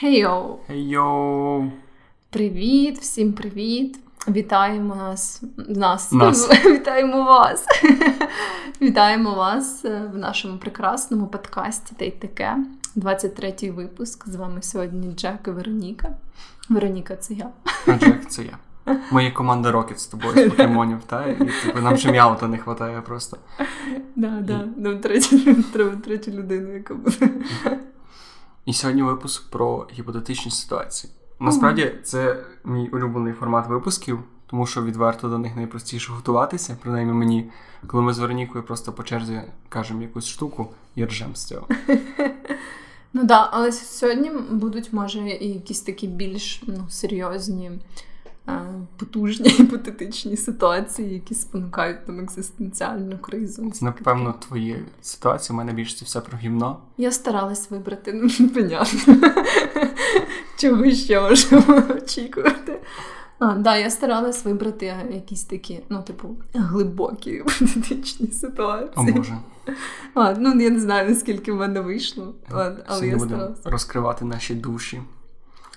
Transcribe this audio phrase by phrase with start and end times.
[0.00, 0.58] Хей-йоу!
[0.66, 1.70] Хей-йоу!
[2.30, 3.98] Привіт, всім привіт!
[4.28, 5.42] Вітаємо нас.
[5.68, 6.12] нас.
[6.12, 6.64] Нас.
[6.66, 7.66] Вітаємо вас.
[8.82, 12.56] Вітаємо вас е, в нашому прекрасному подкасті та й таке.
[12.96, 14.28] 23-й випуск.
[14.28, 16.10] З вами сьогодні Джек і Вероніка.
[16.68, 17.48] Вероніка, це я.
[17.86, 18.58] А Джек, це я.
[19.10, 21.26] Моя команда років з тобою з покемонів, та?
[21.26, 23.36] І типу, нам ще м'яута не вистачає просто.
[24.16, 24.64] Да, да.
[24.76, 24.98] Нам
[25.72, 27.30] треба третю людину, яка буде.
[28.68, 31.12] І сьогодні випуск про гіпотетичні ситуації.
[31.40, 37.50] Насправді, це мій улюблений формат випусків, тому що відверто до них найпростіше готуватися, принаймні мені,
[37.86, 41.66] коли ми з Веронікою просто по черзі кажемо якусь штуку і ржем з цього.
[43.12, 47.70] Ну так, але сьогодні будуть, може, і якісь такі більш ну, серйозні,
[48.96, 53.72] потужні гіпотетичні ситуації, які спонукають там екзистенціальну кризу.
[53.80, 56.78] Напевно, твої ситуації у мене більше це все про гімно.
[56.96, 59.16] Я старалась вибрати, ну, понятно.
[60.56, 62.80] Чого ще можемо очікувати?
[63.38, 68.92] А, да, я старалась вибрати якісь такі, ну, типу, глибокі політичні ситуації.
[68.96, 69.38] О Боже.
[70.14, 72.34] А, ну, я не знаю, наскільки в мене вийшло.
[72.50, 73.66] але Сьогодні я будемо старалась.
[73.66, 75.00] розкривати наші душі.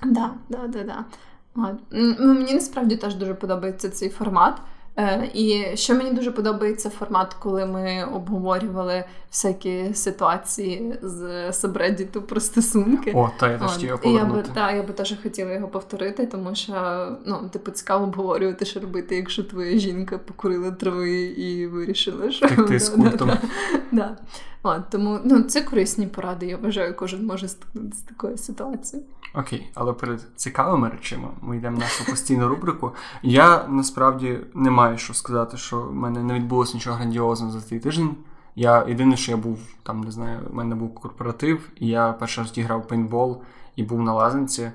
[0.05, 1.05] Да, да, да, да.
[1.55, 4.61] Ну, Мені насправді теж дуже подобається цей формат.
[4.97, 12.39] Е, і що мені дуже подобається формат, коли ми обговорювали всякі ситуації з сабреддіту про
[12.39, 13.11] стосунки.
[13.15, 14.05] О, та я теж От.
[14.05, 18.03] І я би, та, я би теж хотіла його повторити, тому що ну, типу, цікаво
[18.03, 23.27] обговорювати, що робити, якщо твоя жінка покурила трави і вирішила, що Так ти з культом.
[23.27, 23.41] да.
[23.91, 24.17] Да.
[24.63, 26.45] От, тому ну, це корисні поради.
[26.45, 29.07] Я вважаю, кожен може стикнутися з такою ситуацією.
[29.33, 32.91] Окей, але перед цікавими речима ми йдемо в нашу постійну рубрику.
[33.23, 37.79] Я насправді не маю що сказати, що в мене не відбулося нічого грандіозного за цей
[37.79, 38.15] тиждень.
[38.55, 42.43] Я єдине, що я був там, не знаю, у мене був корпоратив, і я перший
[42.43, 43.41] раз грав пейнтбол
[43.75, 44.71] і був на лазанці,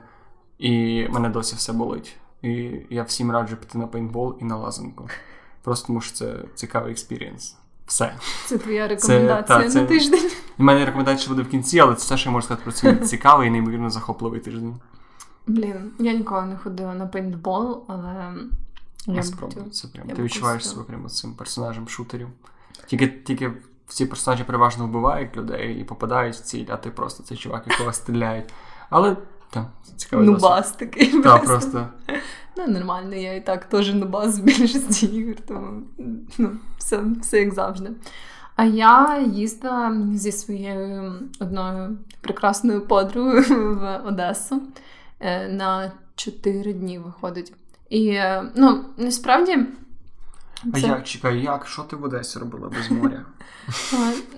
[0.59, 2.17] і мене досі все болить.
[2.43, 5.09] І я всім раджу піти на пейнтбол і на лазанку.
[5.63, 7.57] Просто тому що це цікавий experience.
[7.87, 8.15] Все.
[8.47, 10.31] Це твоя рекомендація та, це- на тиждень.
[10.59, 12.97] У мене рекомендація буде в кінці, але це все, що я можу сказати про цей
[13.07, 14.77] цікавий і неймовірно захопливий тиждень.
[15.47, 18.35] Блін, я ніколи не ходила на пейнтбол, але
[19.07, 20.09] я б Спробуй, це прям.
[20.09, 22.29] Ти відчуваєш себе прямо цим персонажем шутерів.
[22.87, 23.53] Тільки, тільки
[23.87, 27.93] ці персонажі переважно вбивають людей і попадають в ціль, а ти просто цей чувак, якого
[27.93, 28.45] стріляють.
[28.91, 29.17] Але
[29.51, 29.67] так,
[29.97, 31.23] цікавий Ну, бас такий.
[31.23, 31.89] Так, просто.
[32.57, 35.83] Ну, нормально, я і так теж на баз в більшості ігор, тому
[36.39, 37.91] ну, все, все як завжди.
[38.57, 44.63] А я їздила зі своєю одною прекрасною подругою в Одесу
[45.21, 47.53] е, на 4 дні виходить.
[47.89, 49.67] І е, ну, насправді.
[50.73, 51.67] А це- як, чекай, як?
[51.67, 53.23] Що ти в Одесі робила без моря?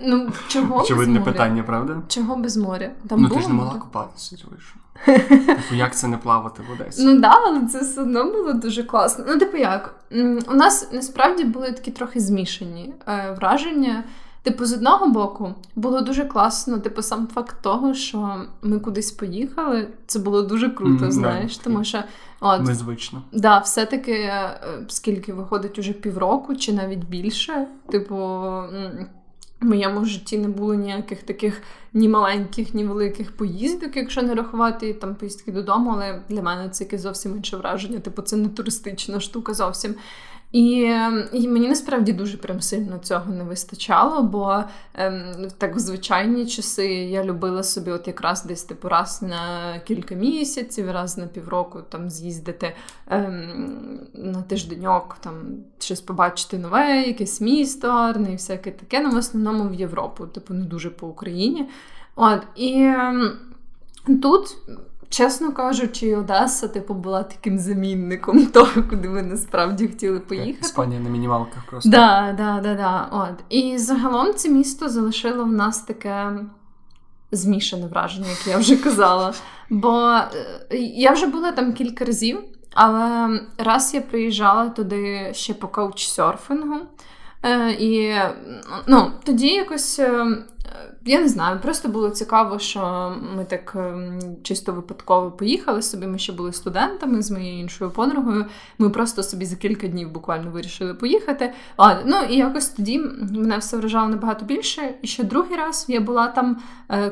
[0.01, 1.31] Ну, чого без Очевидне моря?
[1.31, 1.97] питання, правда?
[2.07, 2.91] Чого без моря?
[3.07, 3.81] Там ну було ти ж не могла море?
[3.85, 4.81] купатися, вийшло.
[5.55, 7.05] Типу, як це не плавати в Одесі?
[7.05, 9.25] Ну да, але це все одно було дуже класно.
[9.27, 9.95] Ну, типу, як?
[10.13, 14.03] М, У нас насправді були такі трохи змішані е, враження.
[14.43, 19.87] Типу, з одного боку, було дуже класно, типу, сам факт того, що ми кудись поїхали,
[20.07, 21.11] це було дуже круто, да.
[21.11, 22.03] знаєш, тому що
[22.39, 23.21] от, Незвично.
[23.31, 27.67] да, все-таки е, скільки виходить уже півроку чи навіть більше.
[27.91, 28.15] Типу,
[29.61, 31.61] в моєму житті не було ніяких таких
[31.93, 36.83] ні маленьких, ні великих поїздок, якщо не рахувати там поїздки додому, але для мене це
[36.83, 37.99] якесь зовсім інше враження.
[37.99, 39.95] Типу, це не туристична штука зовсім.
[40.51, 45.79] І, е, і мені насправді дуже прям сильно цього не вистачало, бо ем, так в
[45.79, 51.27] звичайні часи я любила собі, от якраз десь типу раз на кілька місяців, раз на
[51.27, 52.75] півроку там з'їздити
[53.07, 55.33] ем, на тижденьок, там
[55.79, 58.99] щось побачити нове, якесь місто гарне і всяке таке.
[58.99, 61.69] Ну, в основному в Європу, типу, не дуже по Україні.
[62.15, 63.31] От, і ем,
[64.21, 64.57] тут.
[65.09, 70.57] Чесно кажучи, Одеса, типу, була таким замінником того, куди ми насправді хотіли поїхати.
[70.61, 71.89] Іспанія на мінімалках просто.
[71.89, 73.07] Да, да, да, да.
[73.11, 73.43] От.
[73.49, 76.39] І загалом це місто залишило в нас таке
[77.31, 79.33] змішане враження, як я вже казала.
[79.69, 80.19] Бо
[80.71, 82.39] е, я вже була там кілька разів,
[82.73, 86.75] але раз я приїжджала туди ще по каучсерфінгу.
[87.43, 88.15] Е, і
[88.87, 90.25] ну, тоді якось, е,
[91.05, 96.07] я не знаю, просто було цікаво, що ми так е, чисто випадково поїхали собі.
[96.07, 98.45] Ми ще були студентами з моєю іншою подругою.
[98.77, 101.53] Ми просто собі за кілька днів буквально вирішили поїхати.
[101.77, 102.99] А, ну і якось тоді
[103.31, 104.95] мене все вражало набагато більше.
[105.01, 106.57] І ще другий раз я була там,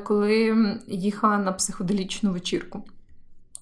[0.03, 0.57] коли
[0.87, 2.83] їхала на психоделічну вечірку.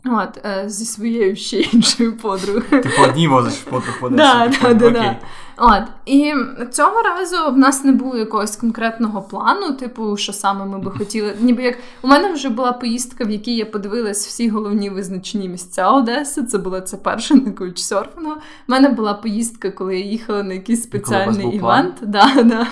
[0.06, 2.84] От, зі своєю ще іншою подругою.
[2.84, 5.20] Ти по одній возиш подруг в Да, да, да, да.
[5.57, 6.34] От, і
[6.72, 11.36] цього разу в нас не було якогось конкретного плану, типу, що саме ми би хотіли.
[11.40, 15.90] Ніби як у мене вже була поїздка, в якій я подивилась всі головні визначні місця
[15.90, 16.44] Одеси.
[16.44, 18.31] Це була це перша на каучсерфінгу.
[18.31, 18.36] У
[18.68, 21.96] мене була поїздка, коли я їхала на якийсь спеціальний івент.
[22.02, 22.68] Да, да.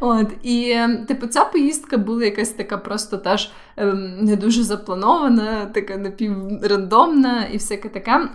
[0.00, 5.66] От, і е, типу, ця поїздка була якась така просто теж ем, не дуже запланована,
[5.66, 8.28] така напіврандомна і всяке таке.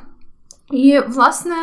[0.71, 1.55] І, власне.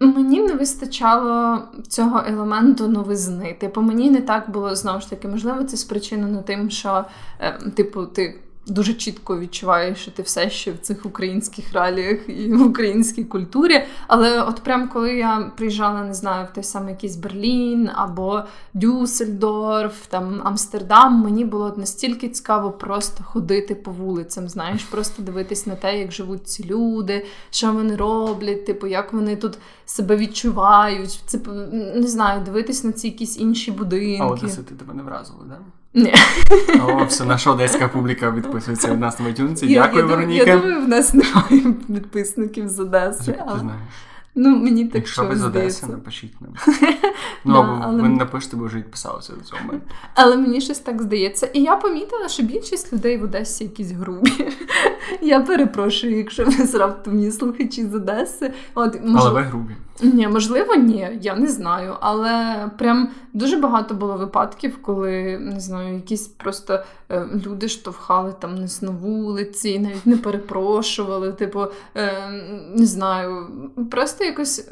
[0.00, 3.56] Мені не вистачало цього елементу новизни.
[3.60, 7.04] Типу, мені не так було знову ж таки, можливо, це спричинено тим, що
[7.40, 12.52] е, типу, ти дуже чітко відчуваєш, що ти все ще в цих українських реаліях і
[12.52, 13.82] в українській культурі.
[14.06, 18.42] Але от прям коли я приїжджала, не знаю, в той самий якийсь Берлін або
[18.74, 25.74] Дюссельдорф, там Амстердам, мені було настільки цікаво просто ходити по вулицям, знаєш, просто дивитись на
[25.74, 31.22] те, як живуть ці люди, що вони роблять, типу, як вони тут себе відчувають.
[31.26, 31.38] Це
[31.94, 34.22] не знаю, дивитись на ці якісь інші будинки.
[34.22, 35.58] А Одеси ти тебе не вразило, да?
[35.94, 36.14] Ні.
[36.88, 39.68] О, все, наша одеська публіка відписується від нас на iTunes.
[39.74, 40.50] Дякую, Вероніка.
[40.50, 43.32] Я думаю, в нас немає підписників з Одеси.
[43.32, 43.58] Ти Але...
[43.58, 43.82] знаєш?
[44.34, 46.54] Ну, мені так Якщо ви з Одеси, напишіть нам.
[47.44, 49.86] Ну, Да, або але- ви не напишете, бо вже відписалися до цього моменту.
[50.14, 51.46] Але мені щось так здається.
[51.46, 54.48] І я помітила, що більшість людей в Одесі якісь грубі.
[55.20, 58.52] Я перепрошую, якщо ви раптом слухачі з Одеси.
[58.74, 59.76] От, Але ви грубі.
[60.02, 61.96] ні, можливо, ні, я не знаю.
[62.00, 68.54] Але прям дуже багато було випадків, коли не знаю, якісь просто е, люди штовхали там
[68.54, 71.32] нас на вулиці, навіть не перепрошували.
[71.32, 71.66] Типу,
[71.96, 72.30] е,
[72.74, 73.46] не знаю,
[73.90, 74.68] просто якось.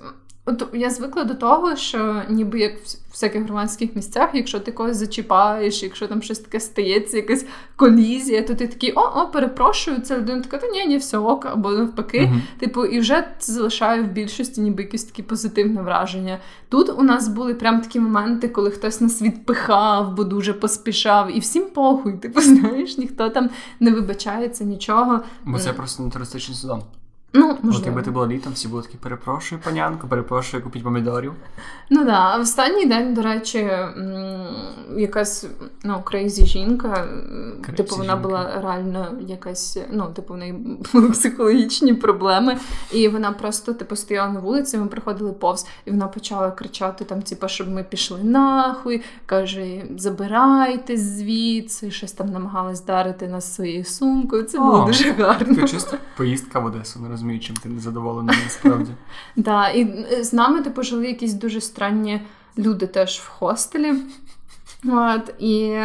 [0.49, 4.97] От я звикла до того, що ніби як в всяких громадських місцях, якщо ти когось
[4.97, 7.47] зачіпаєш, якщо там щось таке стається, якась
[7.77, 11.47] колізія, то ти такий о, о, перепрошую, це людина така, та ні, ні, все ок,
[11.47, 12.21] або навпаки.
[12.21, 12.43] Мгм.
[12.59, 16.39] Типу, і вже це залишає в більшості ніби якесь таке позитивне враження.
[16.69, 21.41] Тут у нас були прям такі моменти, коли хтось нас відпихав, бо дуже поспішав, і
[21.41, 22.13] всім похуй.
[22.13, 25.21] Типу, знаєш, ніхто там не вибачається нічого.
[25.45, 26.83] Бо це просто не туристичний сезон.
[27.33, 31.33] Ну, От якби ти була літом, всі були такі, перепрошую, панянко, перепрошую, купіть помідорів.
[31.91, 33.71] Ну да, а в останній день, до речі,
[34.97, 35.47] якась
[35.85, 37.09] ну, крейзі жінка,
[37.61, 38.17] Crazy типу, вона жінка.
[38.17, 40.53] була реально якась, ну, типу, в неї
[40.93, 42.57] були психологічні проблеми,
[42.93, 47.23] і вона просто типу стояла на вулиці, ми приходили повз, і вона почала кричати там,
[47.23, 49.03] типу, щоб ми пішли нахуй.
[49.27, 54.43] каже: забирайтесь звідси, щось там намагалась дарити нас своєю сумкою.
[54.43, 55.55] Це було дуже гарно.
[55.55, 58.91] Така чиста поїздка в Одесу, не розумію, чим ти незадоволений насправді.
[59.37, 62.21] Да, і з нами типу жили якісь дуже странні
[62.59, 63.95] люди теж в хостелі.
[64.87, 65.79] От, і,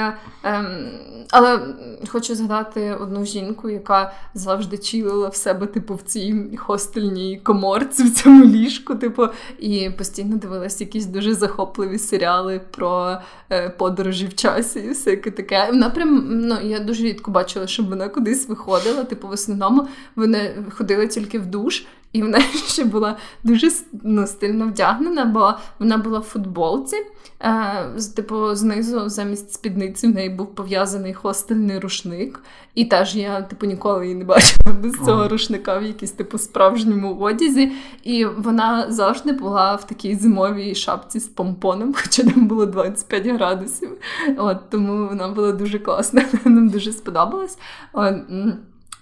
[0.44, 0.90] ем,
[1.32, 1.60] але
[2.08, 8.14] хочу згадати одну жінку, яка завжди чилила в себе, типу, в цій хостельній коморці, в
[8.14, 9.28] цьому ліжку, типу,
[9.60, 13.18] і постійно дивилась якісь дуже захопливі серіали про
[13.50, 15.68] е, подорожі в часі і всяке таке.
[15.72, 19.04] Вона прям, ну, я дуже рідко бачила, щоб вона кудись виходила.
[19.04, 21.86] Типу, в основному вони ходили тільки в душ.
[22.14, 23.72] І вона ще була дуже
[24.04, 26.96] ну, стильно вдягнена, бо вона була в футболці.
[27.40, 32.40] Е, типу, знизу замість спідниці в неї був пов'язаний хостельний рушник.
[32.76, 37.16] І теж я типу, ніколи її не бачила без цього рушника в якійсь типу справжньому
[37.16, 37.72] одязі.
[38.04, 43.90] І вона завжди була в такій зимовій шапці з помпоном, хоча там було 25 градусів.
[44.38, 47.58] От, тому вона була дуже класна, нам дуже сподобалась.
[47.94, 48.16] От,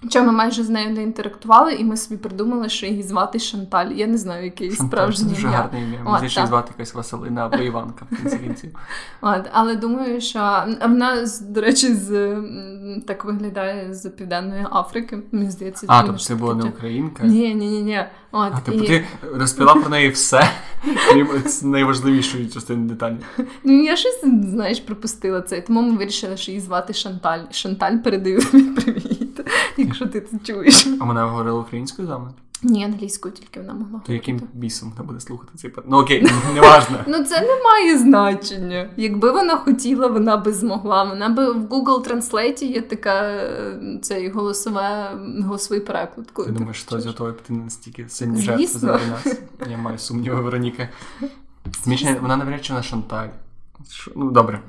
[0.09, 3.91] Що ми майже з нею не інтерактували, і ми собі придумали, що її звати Шанталь.
[3.91, 5.11] Я не знаю, яке її ім'я.
[5.11, 5.99] це дуже гарне ім'я.
[6.03, 8.75] Може здається, звати якась Василина або Іванка в кінці кінців.
[9.21, 12.35] От, але думаю, що вона, до речі, з
[13.07, 15.19] так виглядає з Південної Африки.
[15.31, 17.23] Мені здається, А, тобто це була не українка?
[17.23, 18.05] Ні, ні, ні, ні.
[18.31, 18.87] От, А, типу, і...
[18.87, 20.51] ти розповіла про неї все,
[21.09, 21.29] крім
[21.63, 23.15] найважливішої частини деталі.
[23.63, 25.61] Ну, я щось, знаєш, пропустила це.
[25.61, 27.39] Тому ми вирішили, що її звати Шанталь.
[27.51, 29.41] Шанталь передаю тобі привіт,
[29.77, 30.87] якщо ти це чуєш.
[31.01, 32.31] А вона говорила українською з вами?
[32.63, 34.01] Ні, англійською тільки вона могла.
[34.05, 35.83] То яким бісом вона буде слухати цей пад?
[35.87, 36.97] Ну окей, неважно.
[37.07, 38.89] Ну, це не має значення.
[38.97, 41.03] Якби вона хотіла, вона би змогла.
[41.03, 45.11] Вона би в Google Translate є така е, цей голосове,
[45.45, 46.27] голосовий переклад.
[46.27, 49.35] Ти ти думаєш, з того піти настільки сильні жертви заради нас?
[49.69, 50.89] Я маю сумніви, Вероніка.
[51.83, 53.27] Смішно, вона навряд чи на Шанталь.
[54.15, 54.61] Ну, добре.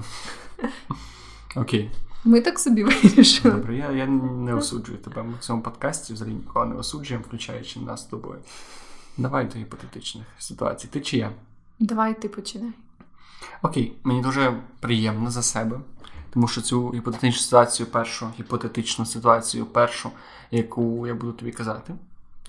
[1.56, 1.90] Окей,
[2.24, 3.54] Ми так собі вирішили.
[3.54, 3.76] добре.
[3.76, 5.22] Я, я не осуджую тебе.
[5.22, 8.38] Ми в цьому подкасті взагалі нікого не осуджуємо, включаючи нас з тобою.
[9.18, 10.88] Давай до гіпотетичних ситуацій.
[10.88, 11.30] Ти чи я?
[11.78, 12.72] Давай ти починай.
[13.62, 15.80] Окей, мені дуже приємно за себе,
[16.30, 20.10] Тому що цю гіпотетичну ситуацію, першу гіпотетичну ситуацію, першу,
[20.50, 21.94] яку я буду тобі казати,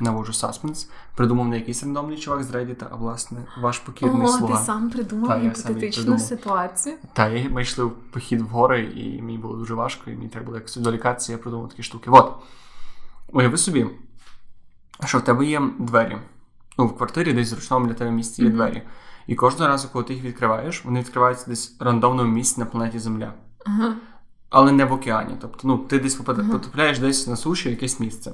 [0.03, 4.57] наводжу саспенс, придумав не якийсь рандомний чувак з Reddit, а власне ваш покірний О, слуга.
[4.57, 6.95] ти сам придумав Та, я гіпотетичну ситуацію.
[7.13, 10.27] Та, і ми йшли в похід в гори, і мені було дуже важко, і мені
[10.29, 12.09] треба було якось відволікатися, я придумав такі штуки.
[12.09, 12.33] От.
[13.27, 13.87] Уяви собі,
[15.05, 16.17] що в тебе є двері.
[16.77, 18.57] Ну, в квартирі десь в зручному для тебе місці є Мгм.
[18.57, 18.81] двері.
[19.27, 22.99] І кожного разу, коли ти їх відкриваєш, вони відкриваються десь в рандомному місці на планеті
[22.99, 23.33] Земля.
[23.65, 23.95] Ага.
[24.49, 25.35] Але не в океані.
[25.41, 28.33] Тобто, ну, ти десь потрапляєш десь на суші якесь місце.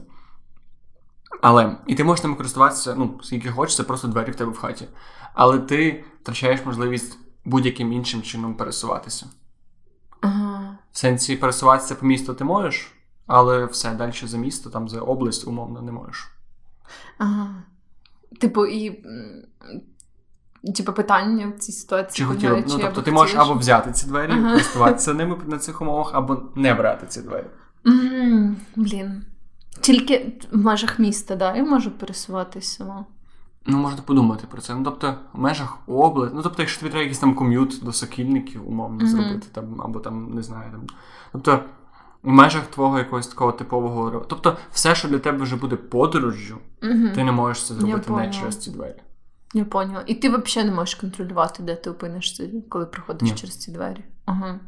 [1.42, 4.58] Але і ти можеш ними користуватися, ну, скільки хочеш, це просто двері в тебе в
[4.58, 4.88] хаті.
[5.34, 9.26] Але ти втрачаєш можливість будь-яким іншим чином пересуватися.
[10.22, 10.78] Ага.
[10.92, 12.92] В сенсі пересуватися по місту ти можеш,
[13.28, 16.28] але все далі за місто, там за область, умовно, не можеш.
[17.18, 17.64] Ага.
[18.40, 19.06] Типу, і.
[20.76, 22.18] Типу, питання в цій ситуації.
[22.18, 24.52] Чи хотіла ну тобто ти можеш або взяти ці двері, Ага.
[24.52, 27.48] користуватися ними на цих умовах, або не брати ці двері.
[27.84, 29.26] Мгм, Блін.
[29.82, 33.06] Тільки в межах міста, да, я можу пересуватися сама.
[33.66, 34.76] Ну, можна подумати про це.
[34.76, 38.70] Ну, тобто, в межах області, ну тобто, якщо тобі треба якийсь там ком'ют до сокільників,
[38.70, 39.08] умовно, Мгм.
[39.08, 40.82] зробити, там, або там, не знаю, там.
[41.32, 41.60] Тобто,
[42.24, 44.26] в межах твого якогось такого типового.
[44.30, 47.10] Тобто, все, що для тебе вже буде подорожжю, Угу.
[47.16, 49.02] ти не можеш це зробити не через ці двері.
[49.54, 50.04] Я поняла.
[50.08, 53.36] І ти взагалі не можеш контролювати, де ти опинишся, коли проходиш Ні.
[53.36, 54.04] через ці двері.
[54.26, 54.60] Ага.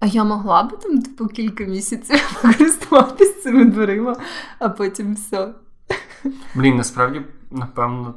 [0.00, 4.16] А я могла би там, типу, кілька місяців користуватися цими дверима,
[4.58, 5.54] а потім все.
[6.54, 8.14] Блін, насправді, напевно.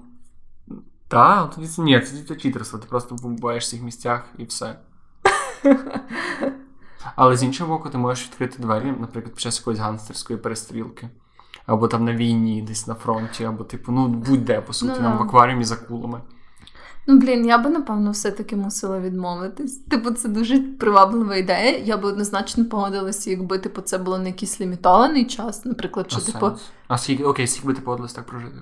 [1.07, 4.79] Та, тоді це ні, тоді це читерство, ти просто буваєш в цих місцях і все.
[7.15, 11.09] Але з іншого боку, ти можеш відкрити двері, наприклад, під час якоїсь гангстерської перестрілки.
[11.65, 15.17] Або там на війні, десь на фронті, або, типу, ну будь-де, по суті, Ну, там
[15.17, 16.21] в акваріумі за кулами.
[17.07, 19.77] Ну, блін, я би, напевно, все-таки мусила відмовитись.
[19.77, 21.77] Типу, це дуже приваблива ідея.
[21.77, 26.51] Я би однозначно погодилася, якби типу, це було не якийсь лімітований час, наприклад, А, типу,
[26.87, 28.57] а скільки, окей, скільки би ти погодилась так прожити?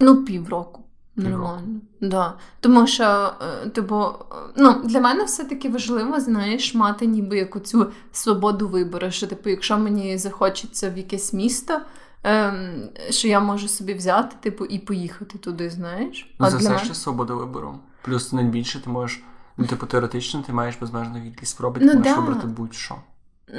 [0.00, 0.82] Ну, півроку.
[1.16, 1.38] Півроку.
[1.38, 1.80] Нормально.
[2.00, 2.34] Да.
[2.60, 3.32] Тому що,
[3.64, 9.10] е, типу, е, ну, для мене все-таки важливо, знаєш, мати ніби яку цю свободу вибору.
[9.10, 11.80] Що, типу, якщо мені захочеться в якесь місто,
[12.26, 16.34] ем, що я можу собі взяти, типу, і поїхати туди, знаєш.
[16.40, 16.84] Ну, а це для все мене...
[16.84, 17.78] ще свобода вибору.
[18.02, 19.22] Плюс найбільше ти можеш,
[19.56, 22.20] ну, типу, теоретично ти маєш безмежну кількість спроб, і ти Ну, можеш да.
[22.20, 22.94] вибрати будь-що.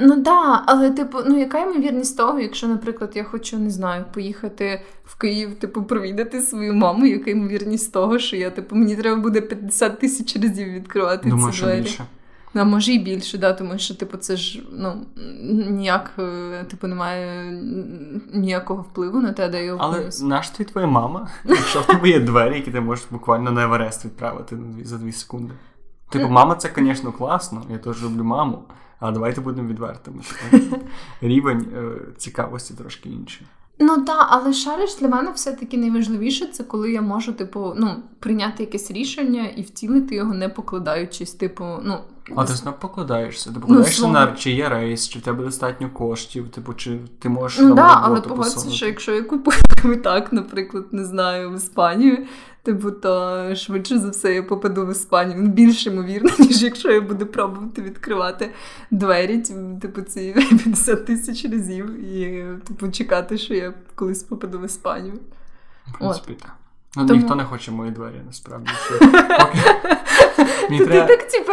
[0.00, 4.82] Ну да, але типу, ну яка ймовірність того, якщо, наприклад, я хочу, не знаю, поїхати
[5.04, 9.40] в Київ, типу, провідати свою маму, яка ймовірність того, що я, типу, мені треба буде
[9.40, 11.80] 50 тисяч разів відкривати Думаю, ці що двері.
[11.80, 12.04] більше.
[12.54, 15.06] А може і більше, да, тому що, типу, це ж ну,
[15.70, 17.52] ніяк, е, типу, немає
[18.34, 22.20] ніякого впливу на те, де я Але наш твій твоя мама, якщо в тебе є
[22.20, 25.54] двері, які ти можеш буквально на Еверест відправити на дві- за дві секунди.
[26.10, 28.64] Типу, мама, це, звісно, класно, я теж люблю маму,
[29.00, 30.22] але давайте будемо відвертими.
[31.20, 33.46] Рівень е, цікавості трошки інший.
[33.80, 38.62] Ну так, але шариш для мене все-таки найважливіше це коли я можу, типу, ну, прийняти
[38.62, 41.98] якесь рішення і втілити його, не покладаючись, типу, ну.
[42.36, 43.52] А ти знову покладаєшся.
[43.52, 44.12] Ти покладаєшся слово.
[44.12, 48.00] на чи є рейс, чи в тебе достатньо коштів, типу, чи ти можеш Ну да,
[48.02, 49.56] але погодься, що якщо я купую
[50.02, 52.26] так, наприклад, не знаю, в Іспанію,
[52.62, 55.38] типу, то швидше за все я попаду в Іспанію.
[55.42, 58.50] Ну, більш ймовірно, ніж якщо я буду пробувати відкривати
[58.90, 59.38] двері,
[59.80, 60.32] типу, ці
[60.64, 65.14] 50 тисяч разів і типу чекати, що я колись попаду в Іспанію.
[65.86, 66.52] В принципі, так.
[66.98, 68.70] Ну, Тому- ніхто не хоче мої двері, насправді.
[68.86, 68.98] Що...
[68.98, 69.58] Поки...
[70.70, 71.52] Мені Ти так, типу,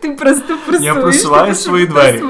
[0.00, 0.94] ти просто просуєш.
[0.94, 2.22] просуваю типу, свої двері.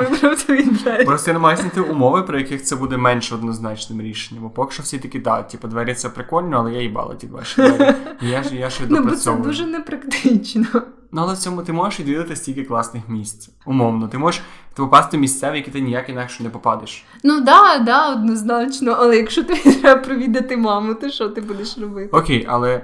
[1.05, 4.45] Просто я намагаюся знайти умови, при яких це буде менш однозначним рішенням.
[4.45, 7.63] Бо поки що всі такі, так, типу, двері це прикольно, але я їбала ті ваші
[7.63, 7.95] двері.
[8.21, 10.67] Я ж я ще Ну, бо це дуже непрактично.
[11.13, 13.51] Ну, але в цьому ти можеш відвідати стільки класних місць.
[13.67, 14.09] Умовно.
[14.09, 14.43] Ти можеш
[14.75, 17.05] ти попасти в місця, в які ти ніяк інакше не попадеш.
[17.25, 18.97] Ну да, да, однозначно.
[18.99, 22.09] Але якщо тобі треба провідати маму, то що ти будеш робити?
[22.13, 22.83] Окей, але.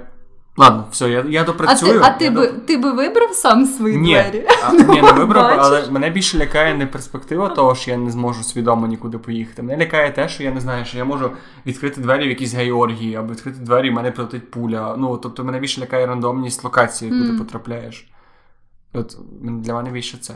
[0.59, 2.01] Ладно, все, я, я А ти, допрацюю.
[2.03, 4.47] а ти я би доп- ти би вибрав сам свої Ні, двері?
[4.63, 5.59] а, ні, не вибрав, Бачиш?
[5.65, 9.63] але мене більше лякає не перспектива того, що я не зможу свідомо нікуди поїхати.
[9.63, 11.31] Мене лякає те, що я не знаю, що я можу
[11.65, 14.95] відкрити двері в якійсь Георгії, або відкрити двері, і в мене прилетить пуля.
[14.97, 17.37] Ну, тобто мене більше лякає рандомність локації, ти Мгм.
[17.37, 18.07] потрапляєш.
[18.93, 20.33] От для мене більше це.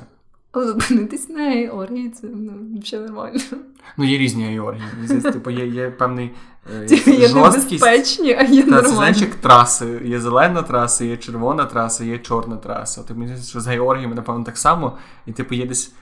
[0.52, 3.40] Але опинитись на Георгії, це ну, взагалі нормально.
[3.98, 5.22] Ну, є різні Георгії.
[5.22, 6.32] Типу, є, є певний
[6.74, 7.86] е, Є жорсткість.
[7.86, 8.96] небезпечні, а є нормальні.
[8.96, 10.02] знаєш, як траси.
[10.06, 13.02] Є зелена траса, є червона траса, є чорна траса.
[13.02, 14.98] От мені що з Георгіями, напевно, так само.
[15.26, 15.94] І типу є десь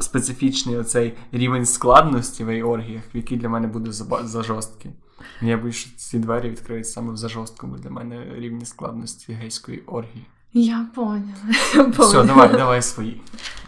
[0.00, 4.90] специфічний оцей рівень складності в Георгіях, який для мене буде за, за жорсткий.
[5.42, 10.26] Я боюсь, що ці двері відкриють саме в зажорсткому для мене рівні складності гейської оргії.
[10.52, 11.24] Я поняла.
[11.74, 12.06] Я поняла.
[12.06, 13.20] Все, давай, давай свої.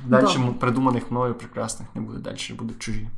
[0.06, 0.52] Далі Добре.
[0.60, 3.08] придуманих мною прекрасних не буде, далі будуть чужі.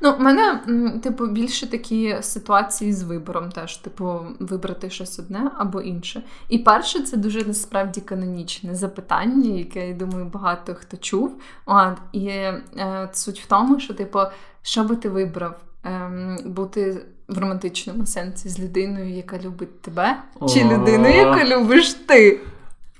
[0.00, 0.60] Ну, в мене,
[1.02, 6.22] типу, більше такі ситуації з вибором теж, типу, вибрати щось одне або інше.
[6.48, 11.40] І перше, це дуже насправді канонічне запитання, яке, я думаю, багато хто чув.
[11.66, 14.18] От, і е, суть в тому, що, типу,
[14.62, 15.60] що би ти вибрав?
[15.84, 22.40] Ем, бути в романтичному сенсі з людиною, яка любить тебе, чи людиною, яку любиш ти?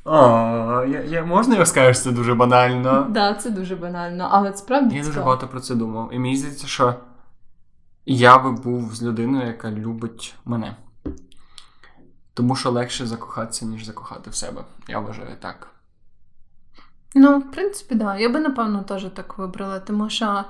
[0.05, 2.91] О, я, я, можна я скажу, що це дуже банально?
[2.91, 6.15] Так, да, це дуже банально, але справді Я дуже багато про це думав.
[6.15, 6.95] І мені здається, що
[8.07, 10.77] я би був з людиною, яка любить мене.
[12.35, 14.65] Тому що легше закохатися, ніж закохати в себе.
[14.89, 15.69] Я вважаю так.
[17.15, 18.17] Ну, в принципі, да.
[18.17, 20.45] Я би, напевно, теж так вибрала, тому що.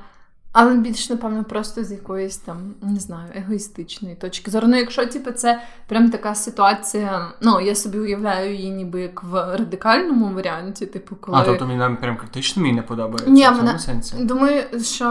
[0.53, 4.69] Але більш, напевно, просто з якоїсь там, не знаю, егоїстичної точки зору.
[4.69, 9.35] Ну, якщо, типу, це прям така ситуація, ну, я собі уявляю її ніби як в
[9.35, 11.39] радикальному варіанті, типу, коли.
[11.39, 14.17] А тобто мені навіть прям критично мені не подобається Ні, в цьому мене- сенсі.
[14.21, 15.05] Думаю, що.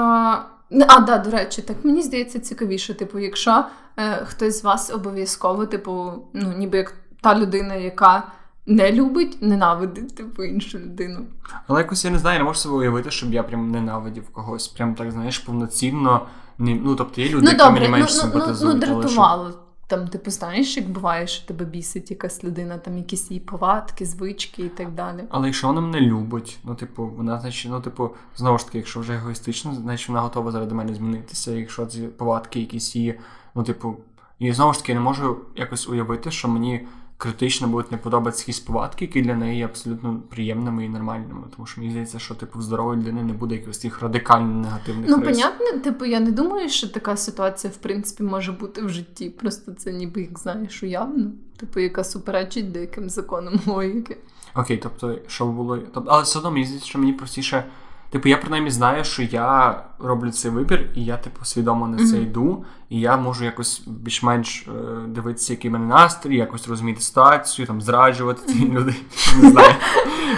[0.87, 2.93] А, да, до речі, так мені здається цікавіше.
[2.93, 3.63] Типу, якщо
[3.97, 8.23] е, хтось з вас обов'язково, типу, ну, ніби як та людина, яка
[8.65, 11.19] не любить, ненавидить, типу, іншу людину.
[11.67, 14.67] Але якось я не знаю, я не можу собі уявити, щоб я прям ненавидів когось.
[14.67, 16.27] Прям так, знаєш, повноцінно.
[16.57, 18.75] Ну, тобто є люди, Ну які мені ну, менш ну, ну, симпатизують.
[18.75, 19.53] ну що- дратувало.
[19.87, 24.63] Там, типу, знаєш, як буває, що тебе бісить якась людина, там якісь її повадки, звички
[24.63, 25.23] і так далі.
[25.29, 28.99] Але якщо вона мене любить, ну, типу, вона, значить, ну, типу, знову ж таки, якщо
[28.99, 31.51] вже егоїстично, значить вона готова заради мене змінитися.
[31.51, 33.19] Якщо ці повадки якісь є,
[33.55, 33.97] ну, типу,
[34.39, 36.87] і знову ж таки, я не можу якось уявити, що мені
[37.21, 41.41] критично будуть не подобатися якісь повадки, які для неї є абсолютно приємними і нормальними.
[41.55, 45.09] Тому що мені здається, що типу в здорової людини не буде якихось тих радикально негативних
[45.09, 45.25] Ну, рис.
[45.25, 49.29] понятно, типу, я не думаю, що така ситуація, в принципі, може бути в житті.
[49.29, 54.17] Просто це ніби як знаєш уявно, типу, яка суперечить деяким законам логіки.
[54.55, 55.77] Окей, тобто, що було.
[55.77, 57.63] Тобто, але все одно мені здається, що мені простіше.
[58.11, 62.17] Типу, я принаймні знаю, що я роблю цей вибір, і я, типу, свідомо на це
[62.17, 64.71] йду, і я можу якось більш-менш е,
[65.07, 68.95] дивитися, який в мене настрій, якось розуміти ситуацію, там, зраджувати ті люди.
[69.41, 69.73] Не знаю.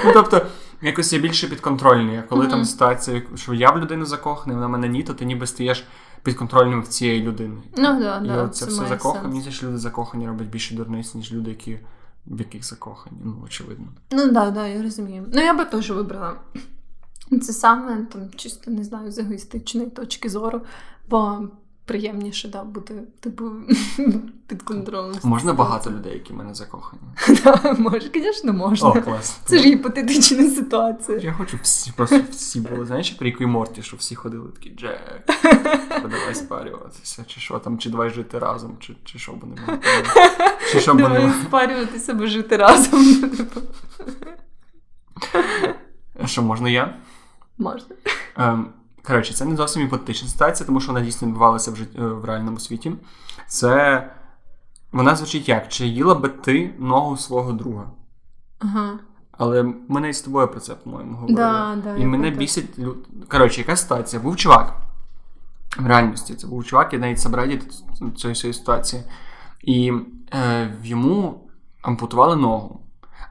[0.06, 0.42] Ну, тобто,
[0.82, 2.22] якось я більше підконтрольний.
[2.30, 5.86] Коли там ситуація, що я в людину закоханий, вона мене ні, то ти ніби стаєш
[6.24, 7.56] підконтрольним в цієї людини.
[7.78, 9.28] Ну, да, і да, це все закохані.
[9.28, 11.80] здається, що люди закохані роблять більше дурниць, ніж люди, які
[12.28, 13.18] в яких закохані.
[13.24, 13.86] Ну, очевидно.
[14.12, 15.26] Ну да, да, я розумію.
[15.34, 16.34] Ну я би теж вибрала.
[17.42, 20.62] Це саме там чисто не знаю, з егоїстичної точки зору,
[21.10, 21.50] бо
[21.86, 23.52] приємніше да, бути, типу,
[24.48, 25.16] під контролем.
[25.24, 27.02] Можна багато людей, які мене закохані.
[27.44, 28.90] Да, може, звісно, можна.
[28.90, 29.38] О, клас.
[29.46, 31.18] Це ж гіпотетична ситуація.
[31.18, 32.86] Я хочу всі, просто всі були.
[32.86, 35.24] Знаєш, як Ріку і Морті, що всі ходили такі Джек,
[36.02, 39.78] давай спарюватися, чи що там, чи давай жити разом, чи, чи що б не було.
[40.72, 43.16] Чи що б спарюватися або жити разом.
[43.38, 43.62] Типу,
[46.26, 46.96] Що можна я?
[47.58, 47.96] Можна.
[48.38, 48.68] Ем,
[49.08, 52.26] коротше, це не зовсім гіпотетична ситуація, тому що вона дійсно відбувалася в, жит- е, в
[52.26, 52.92] реальному світі.
[53.48, 54.10] Це
[54.92, 57.92] вона звучить як: чи їла би ти ногу свого друга?
[58.60, 59.00] Ага.
[59.32, 61.36] Але ми не з тобою про це, по-моєму, говорили.
[61.38, 62.80] Да, да, і мене бісить.
[62.80, 62.96] лю-
[63.28, 64.22] Коротше, яка ситуація?
[64.22, 64.74] Був чувак.
[65.78, 67.62] В реальності це був чувак, я навіть собраді
[68.18, 69.04] цієї ситуації.
[69.62, 69.94] І
[70.34, 71.48] е, йому
[71.82, 72.80] ампутували ногу.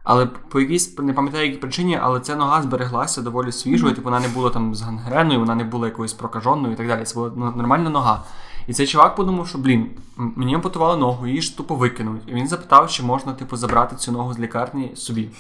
[0.04, 4.20] Але по якійсь не пам'ятаю якій причині, але ця нога збереглася доволі свіжою, типу вона
[4.20, 7.04] не була там з гангреною, вона не була якоюсь прокаженою і так далі.
[7.04, 8.22] Це була нормальна нога.
[8.66, 12.22] І цей чувак подумав, що блін, мені ампутували ногу, її ж тупо викинуть.
[12.26, 15.30] І він запитав, чи можна типу забрати цю ногу з лікарні собі.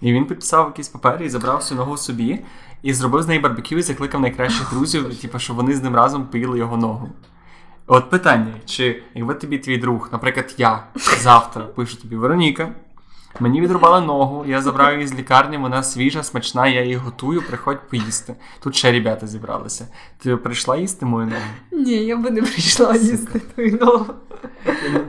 [0.00, 2.44] І він підписав якісь папери і забрав цю ногу собі,
[2.82, 6.26] і зробив з неї барбекю і закликав найкращих друзів, типу, щоб вони з ним разом
[6.26, 7.08] поїли його ногу.
[7.86, 10.84] От питання: чи якби тобі твій друг, наприклад, я
[11.18, 12.72] завтра пишу тобі Вероніка,
[13.40, 17.88] мені відрубали ногу, я забрав її з лікарні, вона свіжа, смачна, я її готую, приходь
[17.90, 18.34] поїсти.
[18.60, 19.88] Тут ще ребята зібралися.
[20.18, 21.40] Ти прийшла їсти мою ногу?
[21.72, 24.06] Ні, я би не прийшла їсти твою ногу.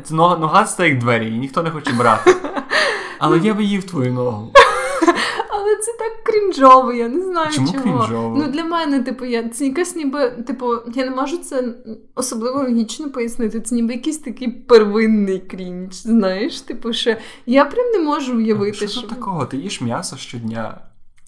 [0.09, 2.35] Нога, нога це як двері, її ніхто не хоче брати.
[3.19, 4.51] Але я би їв твою ногу.
[5.67, 7.83] Але це так крінжово, я не знаю Чому чого.
[7.83, 8.35] крінжово?
[8.37, 11.63] Ну для мене, типу, я це якась ніби, типу, я не можу це
[12.15, 13.61] особливо логічно пояснити.
[13.61, 15.95] Це ніби якийсь такий первинний крінж.
[15.95, 19.45] Знаєш, типу, що я прям не можу уявити, Що що тут такого?
[19.45, 20.77] Ти їш м'ясо щодня.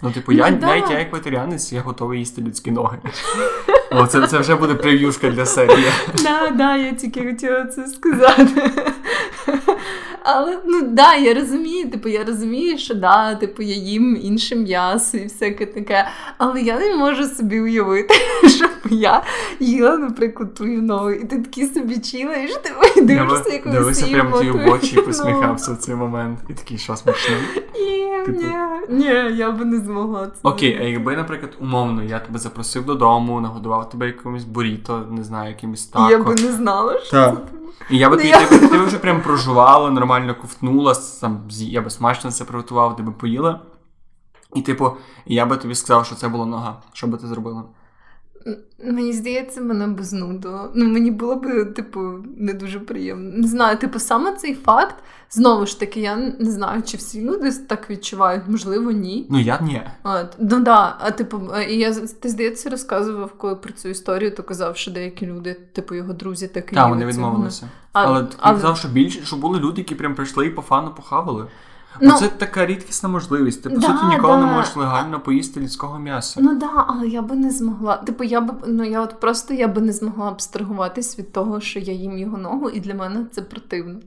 [0.01, 0.65] Ну, типу, я Ну, да.
[0.67, 2.97] навіть я як вегетаріанець, я готовий їсти людські ноги.
[3.91, 5.85] О, це, це вже буде прев'юшка для серії.
[6.23, 8.71] Да, да, я тільки хотіла це сказати.
[10.35, 15.17] Але ну да, я розумію, типу, я розумію, що да, типу, я їм інше м'ясо
[15.17, 16.07] і всяке таке.
[16.37, 18.13] Але я не можу собі уявити,
[18.47, 19.23] щоб я
[19.59, 22.51] їла, наприклад, твою ногу, і ти такий собі чилаєш,
[22.95, 26.39] ти дивишся якоюсь Дивився своєю прямо тобі в очі і посміхався в цей момент.
[26.49, 27.35] І такий, що смішно.
[27.73, 28.55] Ні, Типу- ні,
[28.89, 30.39] ні, я би не змогла це.
[30.43, 35.49] Окей, а якби, наприклад, умовно, я тебе запросив додому, нагодував тебе якимось буріто, не знаю,
[35.49, 36.11] якимось тако.
[36.11, 37.35] Я би не знала, що Так.
[37.35, 37.59] це.
[37.89, 42.45] І я би Ну, ти, вже прям прожувала, нормально ковтнула, сам я би смачно це
[42.45, 43.61] приготував, ти би поїла.
[44.55, 44.91] І, типу,
[45.25, 46.81] я би тобі сказав, що це була нога.
[46.93, 47.63] Що би ти зробила?
[48.83, 50.71] Мені здається, мене б знудило.
[50.75, 51.99] Ну, мені було б, типу,
[52.37, 53.37] не дуже приємно.
[53.37, 54.95] Не знаю, типу, саме цей факт,
[55.29, 59.27] знову ж таки, я не знаю, чи всі люди так відчувають, можливо, ні.
[59.29, 59.81] Ну, я ні.
[60.03, 64.31] От, ну да, а типу, е, і я ти здається розказував, коли про цю історію,
[64.35, 67.69] то казав, що деякі люди, типу його друзі, так і Так, вони відмовилися.
[67.93, 70.61] А- але ти але- казав, що більше, що були люди, які прям прийшли і по
[70.61, 71.47] фану похавали.
[72.01, 73.63] Ну- це така рідкісна можливість.
[73.63, 76.39] Ти, по Да, суті, ніколи не можеш легально поїсти людського м'яса.
[76.43, 77.97] Ну да, але я би не змогла.
[77.97, 81.79] Типу, я б ну я от просто я би не змогла абстрагуватись від того, що
[81.79, 83.99] я їм його ногу, і для мене це противно.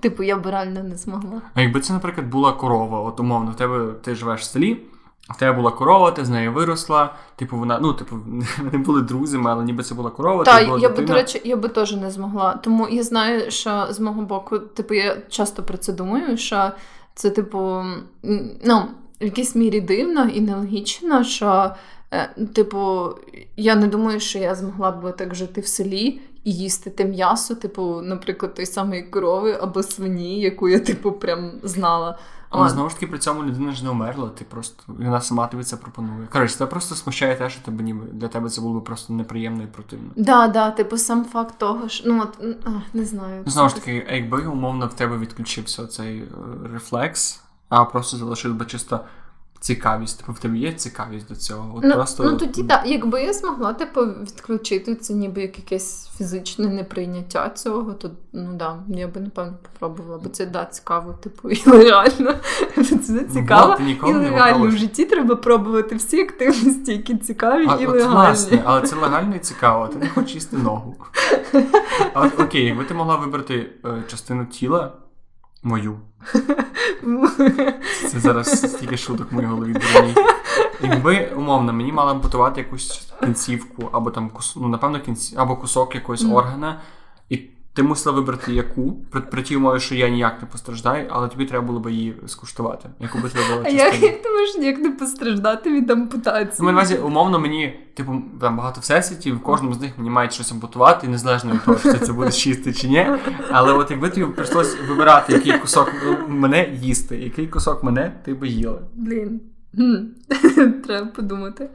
[0.00, 1.42] Типу, я б реально не змогла.
[1.54, 4.80] А якби це, наприклад, була корова, от умовно, в тебе ти живеш в селі,
[5.30, 7.14] в тебе була корова, ти з нею виросла.
[7.36, 8.16] Типу, вона, ну, типу,
[8.72, 11.40] не були друзями, але ніби це була корова, Та ти була я би, до речі,
[11.44, 12.54] я би теж не змогла.
[12.54, 16.70] Тому я знаю, що з мого боку, типу, я часто про це думаю, що
[17.14, 17.82] це, типу,
[18.64, 18.82] ну,
[19.20, 21.74] в якійсь мірі дивно і нелогічно, що,
[22.10, 23.08] е, типу,
[23.56, 26.20] я не думаю, що я змогла б так жити в селі.
[26.44, 31.52] І їсти те м'ясо, типу, наприклад, той самої корови або свині, яку я, типу, прям
[31.62, 32.18] знала.
[32.58, 35.64] Але знову ж таки при цьому людина ж не умерла, ти просто вона сама тобі
[35.64, 36.26] це пропонує.
[36.32, 39.62] Коротше, це просто смущає те, що тебе ніби для тебе це було би просто неприємно
[39.62, 40.10] і противно.
[40.16, 42.38] Да, да, типу, сам факт того, що ну от
[42.94, 43.42] не знаю.
[43.46, 46.26] Ну, знову ж таки, якби умовно в тебе відключився цей е,
[46.72, 49.00] рефлекс, а просто залишив би чисто
[49.64, 50.20] цікавість.
[50.20, 51.72] Типу в тебе є цікавість до цього.
[51.76, 52.24] От Ну, просто...
[52.24, 57.92] ну тоді так, якби я змогла типу, відключити це ніби як якесь фізичне неприйняття цього,
[57.92, 62.34] то ну да, я би напевно попробувала, бо це да, цікаво, типу, і реально.
[63.06, 63.76] Це цікаво.
[63.78, 68.14] Ну, і легально в житті треба пробувати всі активності, які цікаві А, і от, легальні.
[68.14, 70.96] власне, але це легально і цікаво, ти не хочеш їсти ногу.
[72.14, 74.92] А окей, якби ти могла вибрати е, частину тіла
[75.64, 75.98] мою,
[78.10, 80.14] це зараз стільки шуток в моїй голові дурні.
[80.82, 85.36] Якби умовно мені мали ампутувати якусь кінцівку, або там ну, напевно, кінці...
[85.36, 86.80] або кусок якогось органа,
[87.74, 91.46] ти мусила вибрати яку, при, при тій умові, що я ніяк не постраждаю, але тобі
[91.46, 92.88] треба було б її скуштувати.
[93.00, 96.58] Яку би ти вибрала А як, як ти можеш ніяк не постраждати від ампутації?
[96.60, 100.32] Ну, на увазі, умовно, мені, типу, там багато всесвітів, в кожному з них мені мають
[100.32, 103.06] щось ампутувати, і незалежно від того, чи це буде чисти чи ні.
[103.50, 105.92] Але от якби тобі прийшлось вибирати, який кусок
[106.28, 108.78] мене їсти, який кусок мене ти би їла.
[108.94, 109.40] Блін.
[110.84, 111.70] Треба подумати.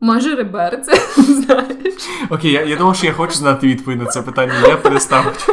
[0.00, 1.94] Може, реберце, знаєш.
[2.30, 5.48] Окей, я, я думав, що я хочу знати відповідь на це питання, я перестав.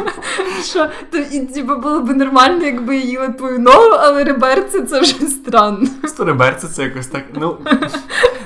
[0.64, 0.88] Що?
[1.10, 5.14] То, і, типу, було б нормально, якби я їла твою ногу, але реберце це вже
[5.14, 5.88] странно.
[6.00, 7.24] Просто реберце це якось так.
[7.34, 7.58] Ну,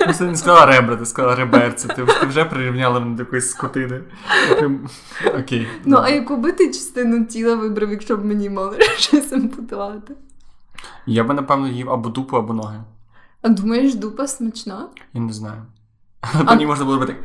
[0.07, 1.89] ну ти не сказала ребра, ти сказала реберце.
[1.89, 4.01] Ти, ти вже прирівняла мене до якоїсь скотини.
[5.39, 5.67] Окей.
[5.85, 10.15] Ну, а яку би ти частину тіла вибрав, якщо б мені мали щось ампутувати?
[11.07, 12.79] Я би, напевно, їв або дупу, або ноги.
[13.43, 14.87] А думаєш, дупа смачна?
[15.15, 15.63] Я не знаю.
[16.21, 17.17] Але по ній можна було так.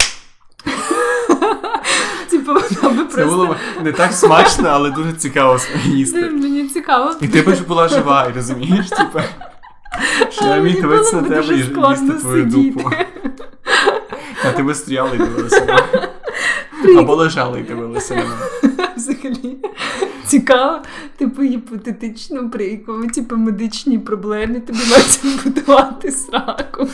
[2.29, 6.29] Типу, вона Це було не так смачно, але дуже цікаво їсти.
[6.29, 7.11] Мені цікаво.
[7.21, 9.19] І ти б була жива, і розумієш, типу,
[10.29, 12.91] що я міг дивитися на тебе і їсти твою дупу.
[14.45, 15.77] А ти би стояла і дивилася.
[16.97, 18.87] Або лежала і дивилася на мене.
[18.95, 19.57] Взагалі
[20.25, 20.79] цікаво,
[21.17, 26.87] типу, гіпотетично, при якому типу, медичній проблемі тобі мають ампутувати сраку.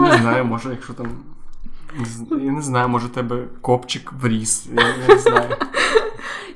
[0.00, 1.06] Не знаю, може, якщо там.
[2.30, 4.66] Я не знаю, може тебе копчик вріс.
[4.74, 5.56] Я, не знаю.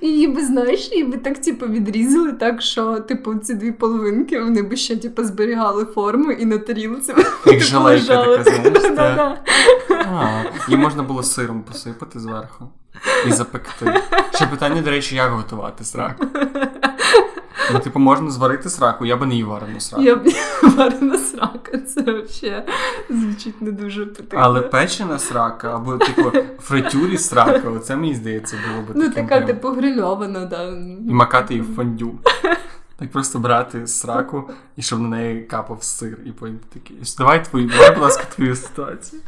[0.00, 4.40] І її би, знаєш, її би так, типу, відрізали так, що, типу, ці дві половинки
[4.40, 7.14] вони би ще, типу, зберігали форму і на тарілці.
[7.46, 9.38] Як желейка така, знаєш, та-
[9.90, 12.68] А, її можна було сиром посипати зверху
[13.28, 14.00] і запекти.
[14.34, 16.26] Ще питання, до речі, як готувати сраку.
[17.72, 20.02] Ну, типу, можна зварити сраку, я би не їв варену сраку.
[20.04, 20.28] Я б
[20.62, 22.62] варена срака, це взагалі
[23.10, 24.38] звучить не дуже апетитно.
[24.42, 29.36] Але печена срака, або, типу, фритюрі срака, оце мені здається, було б Ну, таким така,
[29.36, 29.46] прям.
[29.46, 30.68] типу, грильована, да.
[31.08, 32.14] І макати її в фондю.
[32.98, 36.96] Так просто брати сраку, і щоб на неї капав сир, і потім такий.
[37.18, 39.22] Давай твою, давай, будь ласка, твою ситуацію.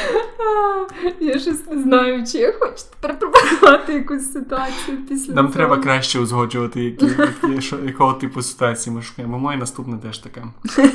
[1.20, 5.34] Я щось не знаю, чи я хочу тепер пропонувати якусь ситуацію після.
[5.34, 5.54] Нам цього.
[5.54, 9.38] треба краще узгоджувати, які, які, що, якого типу ситуації ми шукаємо.
[9.38, 10.44] Моє наступне теж таке.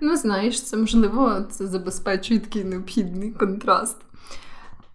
[0.00, 3.96] Ну, знаєш, це можливо, це забезпечує такий необхідний контраст.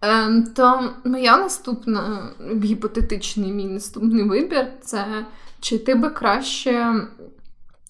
[0.01, 2.29] Ем, то моя наступна
[2.63, 5.25] гіпотетичний мій наступний вибір це
[5.59, 6.95] чи ти би краще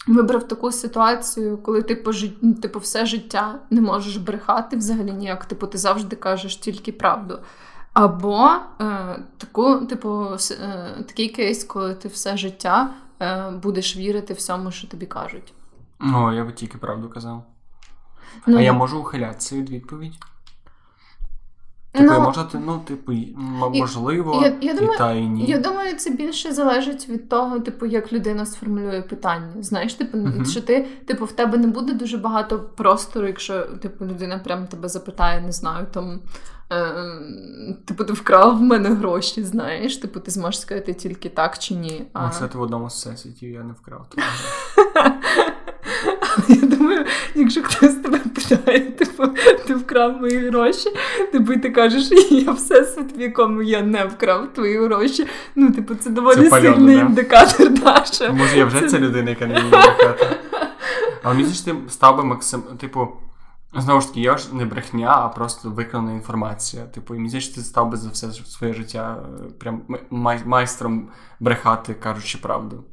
[0.07, 5.45] вибрав таку ситуацію, коли ти по жит- типу, все життя не можеш брехати взагалі ніяк,
[5.45, 7.39] типу, ти завжди кажеш тільки правду.
[7.93, 8.49] Або
[8.81, 12.89] е, таку, типу, е, такий кейс, коли ти все життя
[13.21, 15.53] е, будеш вірити всьому, що тобі кажуть.
[15.99, 17.43] Ну, я би тільки правду казав.
[18.47, 20.19] Ну, а я можу ухилятися від відповіді?
[21.91, 23.11] Типу, ну, можу, ти- ну, типу,
[23.73, 25.45] можливо, я- я думаю- і та, і ні.
[25.45, 29.53] Я думаю, це більше залежить від того, типу, як людина сформулює питання.
[29.59, 30.45] Знаєш, типу, Мгм.
[30.45, 34.89] що ти, типу, в тебе не буде дуже багато простору, якщо типу людина прямо тебе
[34.89, 36.19] запитає, не знаю, там.
[36.71, 36.93] Е,
[37.85, 42.05] типу, ти вкрав в мене гроші, знаєш, типу, ти зможеш сказати тільки так чи ні.
[42.13, 42.23] А...
[42.23, 44.05] Ну, кстати, в одному з всесвітів я не вкрав.
[46.05, 49.23] тому- Я думаю, якщо хтось тебе питає, типу,
[49.67, 50.89] ти вкрав мої гроші,
[51.31, 55.27] типу, і ти кажеш, я всесвіт, в якому я не вкрав твої гроші.
[55.55, 57.01] Ну, типу, це доволі Це сильний да?
[57.01, 60.27] індикатор, да, що Може, я вже Це- ця людина, яка не вміє брехати.
[61.23, 62.61] Але мені здається, ти став би максим...
[62.61, 63.07] Типу,
[63.77, 66.83] знову ж таки, я ж не брехня, а просто виконана інформація.
[66.83, 69.81] Типу, і мені здається, ти став би за все своє життя е, прям
[70.11, 71.09] май- майстром
[71.39, 72.83] брехати, кажучи правду.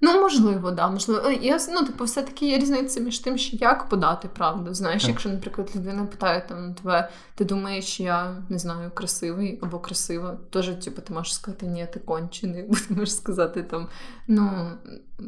[0.00, 1.30] Ну, можливо, да, можливо.
[1.30, 4.74] Я, ну, типу, все-таки є різниця між тим, що як подати правду.
[4.74, 5.10] Знаєш, Так.
[5.10, 10.70] якщо, наприклад, людина питає там тебе, ти думаєш, я не знаю, красивий або красива, теж,
[10.84, 13.88] типу, ти можеш сказати, ні, ти кончений, або ти можеш сказати там,
[14.28, 14.70] ну,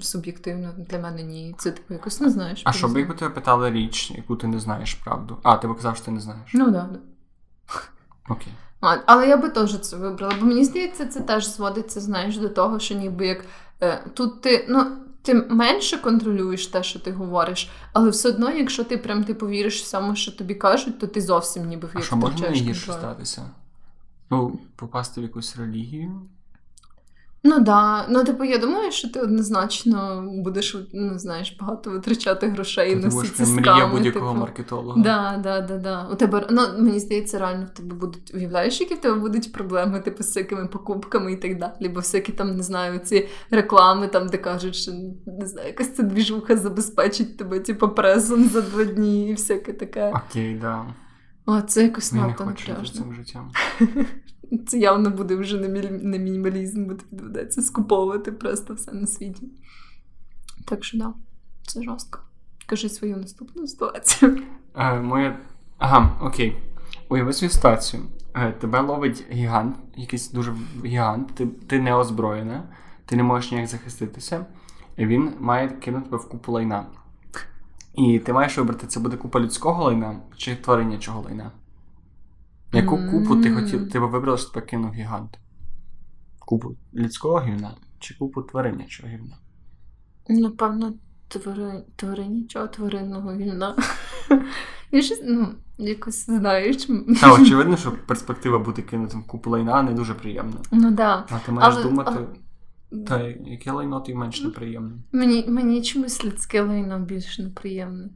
[0.00, 1.54] суб'єктивно, для мене ні.
[1.58, 2.62] Це типу якось не знаєш.
[2.64, 5.38] А що б якби тебе питали річ, яку ти не знаєш правду?
[5.42, 6.50] А, ти б казав, що ти не знаєш.
[6.54, 6.98] Ну, да, да.
[8.28, 8.52] Окей.
[8.80, 12.48] А, але я би теж це вибрала, бо мені здається, це теж зводиться, знаєш, до
[12.48, 13.44] того, що ніби як е,
[14.14, 14.86] тут ти, ну,
[15.22, 19.82] ти менше контролюєш те, що ти говориш, але все одно, якщо ти прям ти повіриш
[19.82, 23.50] всьому, що тобі кажуть, то ти зовсім ніби А що можна втрачаєш найгірше статися?
[24.30, 26.22] Ну, попасти в якусь релігію.
[27.42, 28.06] Ну да.
[28.08, 33.08] Ну, типу, я думаю, що ти однозначно будеш ну, знаєш, багато витрачати грошей Ти на
[33.08, 33.92] всі ці прям мрія сками.
[33.92, 34.40] будь-якого типу.
[34.40, 35.02] маркетолога.
[35.02, 36.08] Да, да, да, да.
[36.12, 40.00] У тебе, ну, мені здається, реально в тебе будуть, уявляєш, які в тебе будуть проблеми,
[40.00, 41.88] типу, з всякими покупками і так далі.
[41.88, 44.92] Бо всякі там, не знаю, ці реклами, там, де кажуть, що
[45.26, 50.12] не знаю, якась ця двіжуха забезпечить тебе, типу, презом за два дні і всяке таке.
[50.28, 50.84] Окей, да.
[51.46, 53.02] О, це якось не надто напряжно.
[53.02, 53.50] цим життям.
[54.66, 59.48] Це явно буде вже не, мінімалізм, бо тобі доведеться скуповувати просто все на світі.
[60.64, 61.14] Так що да,
[61.66, 62.20] це жорстко.
[62.66, 64.42] Кажи свою наступну ситуацію.
[64.76, 65.38] Е, моє...
[65.78, 66.56] Ага, окей.
[67.08, 68.02] Уяви свою ситуацію.
[68.34, 72.62] Е, тебе ловить гігант, якийсь дуже гігант, ти, ти не озброєна,
[73.04, 74.46] ти не можеш ніяк захиститися,
[74.96, 76.86] і він має кинути тебе в купу лайна.
[77.94, 81.50] І ти маєш вибрати, це буде купа людського лайна чи тваринячого лайна.
[82.72, 85.38] Яку купу ти хотів, ти би вибрала, що тебе кинув гігант?
[86.38, 89.36] Купу людського гівна чи купу тваринячого гівна?
[90.28, 90.94] Напевно,
[91.28, 91.84] твари...
[91.96, 93.76] тваринічого тваринного вільна.
[94.92, 96.88] Я щось, ну, якось знаєш.
[97.20, 100.56] Та очевидно, що перспектива бути кинутим купу лайна не дуже приємна.
[100.72, 101.26] Ну да.
[101.30, 102.12] А ти маєш Але- думати,
[102.90, 104.96] але- та яке лайно тобі менш неприємне.
[105.12, 108.08] Мені, мені чомусь людське лайно більш неприємне.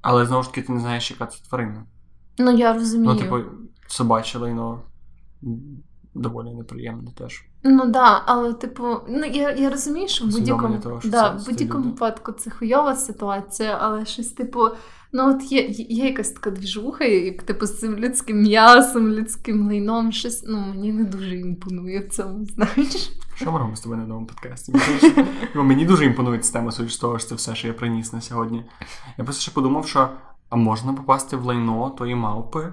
[0.00, 1.86] Але знову ж таки, ти не знаєш, яка це тварина.
[2.38, 3.14] Ну, я розумію.
[3.14, 3.36] Ну, типу,
[3.86, 4.80] собаче лайно
[6.14, 7.44] доволі неприємне теж.
[7.62, 11.46] Ну да, але типу, ну я, я розумію, що в будь-якому того, що да, в
[11.46, 14.68] будь-якому випадку це хуйова ситуація, але щось, типу,
[15.12, 20.12] ну от є, є якась така двіжуха, як типу з цим людським м'ясом, людським лайном,
[20.12, 23.10] щось ну мені не дуже імпонує в цьому, знаєш.
[23.34, 24.72] Що ми робимо з тобою на новому подкасті?
[24.72, 28.12] Мені Мені дуже імпонує ця тема, судячи з того, що це все, що я приніс
[28.12, 28.64] на сьогодні.
[29.18, 30.08] Я просто ще подумав, що
[30.54, 32.72] а можна попасти в лайно тої мавпи,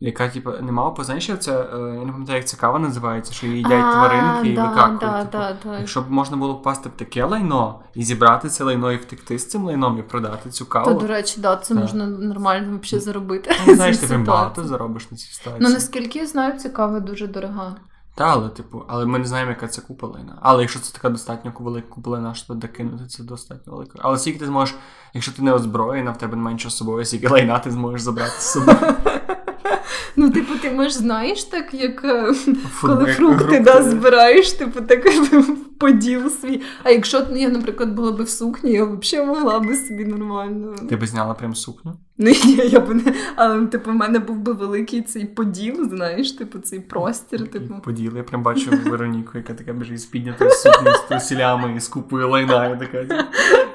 [0.00, 3.46] яка, типу, не мавпа, знаєш, це, е, я не пам'ятаю, як це кава називається, що
[3.46, 5.30] її їдять тваринки і викакують.
[5.30, 5.74] типу.
[5.78, 9.48] Якщо б можна було попасти в таке лайно і зібрати це лайно і втекти з
[9.48, 13.50] цим лайном і продати цю каву, То, до речі, да, це можна нормально взагалі заробити.
[13.66, 15.68] ну, знаєш, ти багато заробиш на цій ситуації.
[15.68, 17.76] Ну, наскільки я знаю, ця кава дуже дорога.
[18.14, 20.38] Та, але, типу, але ми не знаємо, яка це купа лайна.
[20.42, 23.98] Але якщо це така достатньо велика купалина, лайна, щоб докинути, це достатньо велика.
[24.02, 24.76] Але скільки ти зможеш,
[25.14, 28.52] якщо ти не озброєна, в тебе не менше собою, скільки лайна ти зможеш забрати з
[28.52, 28.78] собою.
[30.16, 32.34] Ну, типу, ти можеш знаєш, так як е,
[32.80, 35.04] коли фрукти да, збираєш, типу, так
[35.78, 36.62] поділ свій.
[36.82, 40.74] А якщо ну, я, наприклад, була би в сукні, я взагалі могла би собі нормально.
[40.88, 41.96] Ти б зняла прям сукню?
[42.18, 43.14] Ну, ні, я б не.
[43.36, 47.74] Але, типу, в мене був би великий цей поділ, знаєш, типу, цей простір, типу.
[47.84, 48.16] Поділ.
[48.16, 52.28] Я прям бачу Вероніку, яка така біжить з піднятою сукнею, з трусілями і з купою
[52.28, 52.66] лайна.
[52.66, 53.26] І така,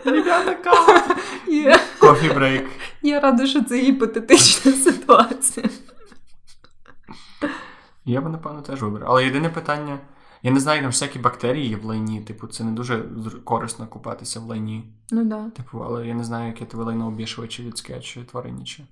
[0.06, 1.04] ребята, кава,
[1.48, 2.68] Я, кофі брейк.
[3.02, 5.70] я рада, що це гіпотетична ситуація.
[8.06, 9.12] Я би, напевно, теж вибрав.
[9.12, 10.00] Але єдине питання,
[10.44, 13.04] я не знаю, там всякі бактерії є в лайні, типу, це не дуже
[13.44, 14.94] корисно купатися в лайні.
[15.12, 15.50] Ну да.
[15.50, 18.84] Типу, але я не знаю, яке тебе лайно обішує, чи людське, чи тваринняче.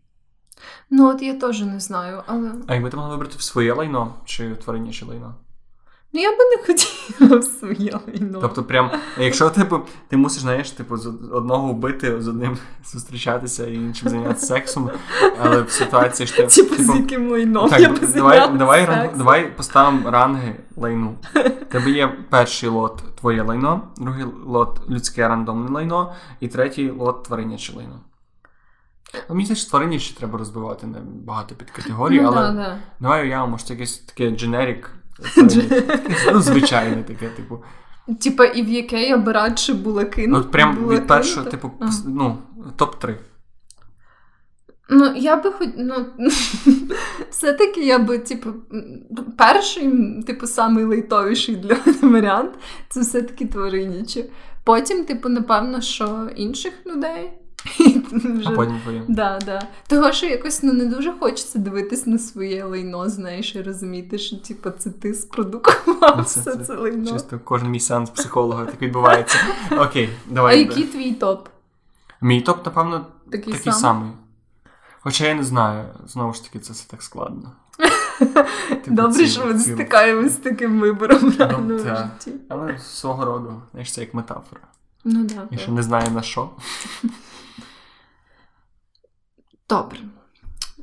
[0.90, 2.52] Ну, от я теж не знаю, але.
[2.68, 5.36] А якби ти могла вибрати в своє лайно, чи твариняче лайно?
[6.18, 8.40] Ну, я би не хотіла в своє лайно.
[8.42, 13.76] Тобто, прям, якщо типу, ти мусиш, знаєш, типу, з одного вбити, з одним зустрічатися і
[13.76, 14.90] іншим зайнятися сексом,
[15.42, 19.18] але в ситуації що ти, Типу, з типу, яким лайном я би давай, давай, ран-
[19.18, 21.16] давай поставимо ранги лайну.
[21.70, 27.74] Тебе є перший лот твоє лайно, другий лот людське рандомне лайно, і третій лот твариняче
[27.74, 28.00] лайно.
[29.14, 32.78] Ну, Мені здається, що твариняче треба розбивати на багато підкатегорій, ну, але да, да.
[33.00, 34.92] давай уявимо, це якесь таке дженерік.
[36.34, 37.64] Ну, звичайне таке, типу.
[38.20, 40.46] Типа, і в яке я би радше була кинута.
[40.46, 41.52] Ну, прям була від першого, кинута.
[41.52, 41.90] типу, А.
[42.06, 42.38] ну,
[42.78, 43.16] топ-3.
[44.90, 45.70] Ну, я би хоч.
[45.78, 46.06] Ну,
[47.30, 48.50] все-таки я би, типу,
[49.38, 49.92] перший,
[50.24, 52.52] типу, самий лейтовіший для мене варіант
[52.90, 54.26] це все-таки твариняче.
[54.64, 57.32] Потім, типу, напевно, що інших людей.
[57.66, 58.50] Вже...
[58.50, 59.04] А потім твоє.
[59.08, 59.62] Да, да.
[59.88, 64.38] Того, що якось ну, не дуже хочеться дивитись на своє лайно, знаєш, і розуміти, що
[64.38, 67.12] типу, це ти спродукував Ну, все це- це, це лайно.
[67.12, 69.38] Чисто кожен мій сеанс психолога так відбувається.
[69.72, 70.60] Окей, А давай.
[70.60, 71.48] який твій топ?
[72.22, 73.82] Мій топ, напевно, Такий, такий сам?
[73.82, 74.10] самий.
[75.00, 77.52] Хоча я не знаю, знову ж таки, це все так складно.
[78.70, 81.96] Типу, Добре, ці- що ми ці- стикаємось з таким вибором в реальному та.
[82.20, 82.38] житті.
[82.50, 84.62] Але свого роду, знаєш, це як метафора.
[85.06, 85.48] Ну да.
[85.52, 86.50] Я ще не знаю на що.
[89.70, 90.00] Добре.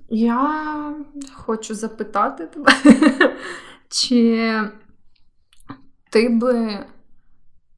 [0.09, 0.94] Я
[1.33, 2.73] хочу запитати тебе,
[3.88, 4.61] чи
[6.11, 6.87] ти би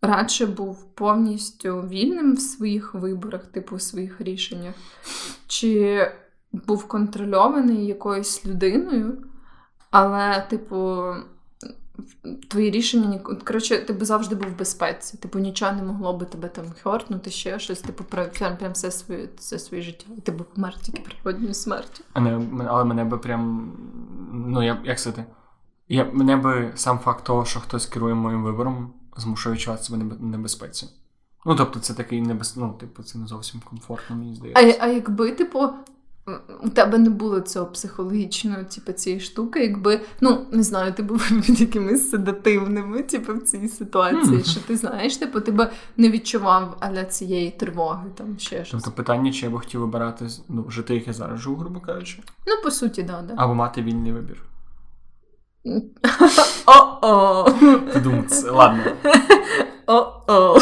[0.03, 4.75] радше був повністю вільним в своїх виборах, типу в своїх рішеннях,
[5.47, 6.07] чи
[6.53, 9.27] був контрольований якоюсь людиною,
[9.91, 11.05] але, типу,
[12.49, 15.17] твої рішення ні- коротше, ти би завжди був в безпеці.
[15.17, 19.29] Типу, нічого не могло би тебе там хортнути, ще щось, типу, прям, прям, все своє,
[19.37, 20.07] все своє життя.
[20.19, 22.05] І ти би помер тільки природньою смертю.
[22.13, 23.73] А не- але мене би прям.
[24.33, 25.25] Ну, я, як сказати?
[25.89, 30.87] Я, мене би сам факт того, що хтось керує моїм вибором, змушує відчувати себе небезпеці.
[31.47, 32.57] Ну, тобто, це такий небез...
[32.57, 34.77] Ну, типу, це не зовсім комфортно, мені здається.
[34.81, 35.69] а якби, типу,
[36.63, 41.29] у тебе не було цього психологічного, типу, цієї штуки, якби, ну, не знаю, ти був
[41.47, 46.77] під якимись седативними, типу, в цій ситуації, що ти знаєш, типу, ти би не відчував
[46.81, 48.83] аля цієї тривоги, там ще щось.
[48.83, 52.23] Тобто питання, чи я би хотів вибирати ну, жити, як я зараз живу, грубо кажучи,
[52.47, 53.35] Ну, по суті, да, да.
[53.37, 54.43] або мати вільний вибір.
[56.67, 57.55] О-о!
[58.53, 58.83] Ладно.
[59.87, 60.59] О-о!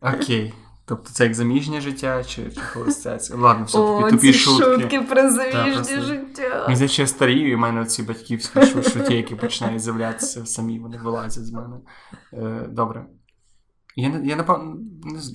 [0.00, 0.54] Окей.
[0.88, 3.36] Тобто це як заміжнє життя, чи, чи холостяцьке?
[3.36, 4.64] Ладно, все таки тупі ці шутки.
[4.64, 6.62] шутки про заміжнє просто- життя.
[6.62, 10.78] Мені здається, я старію, і в мене ці батьківські шу- шутки, які починають з'являтися самі,
[10.78, 11.76] вони вилазять з мене.
[12.32, 13.06] Е, добре.
[13.96, 14.76] Я, не- я напевно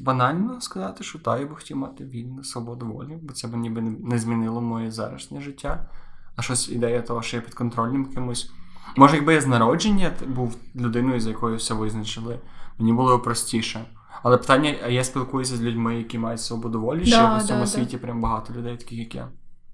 [0.02, 3.82] банально сказати, що та, я би хотів мати вільну свободу волі, бо це б ніби
[3.82, 5.90] не, змінило моє зарашнє життя.
[6.36, 8.52] А щось ідея того, що я під контролем кимось.
[8.98, 12.40] Може, якби я з народження був людиною, за якою все визначили,
[12.80, 13.86] мені було б простіше.
[14.24, 17.60] Але питання, а я спілкуюся з людьми, які мають свободу волі, чи Да, в цьому
[17.60, 19.28] да, світі прям багато людей, таких як я.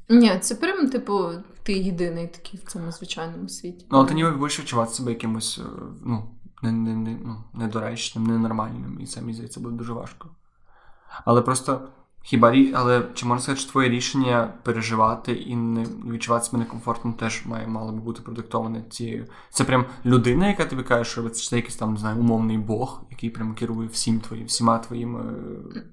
[0.10, 1.30] Ні, це прям, типу,
[1.64, 3.86] ти єдиний такий в цьому звичайному світі.
[3.92, 5.70] Ну, але ти ніби будеш відчувати себе якимось е,
[6.06, 6.32] ну,
[6.62, 10.30] не, не, не, ну, недоречним, ненормальним, і це мені здається буде дуже важко.
[11.26, 11.90] Але просто
[12.24, 17.46] хіба але чи можна сказати, що твоє рішення переживати і не відчувати себе некомфортно теж
[17.46, 19.26] має мало би бути продиктоване цією.
[19.50, 23.30] Це прям людина, яка тобі каже, що це якийсь там, не знаю, умовний Бог, який
[23.30, 25.20] прям керує всім твоїм, всіма твоїми.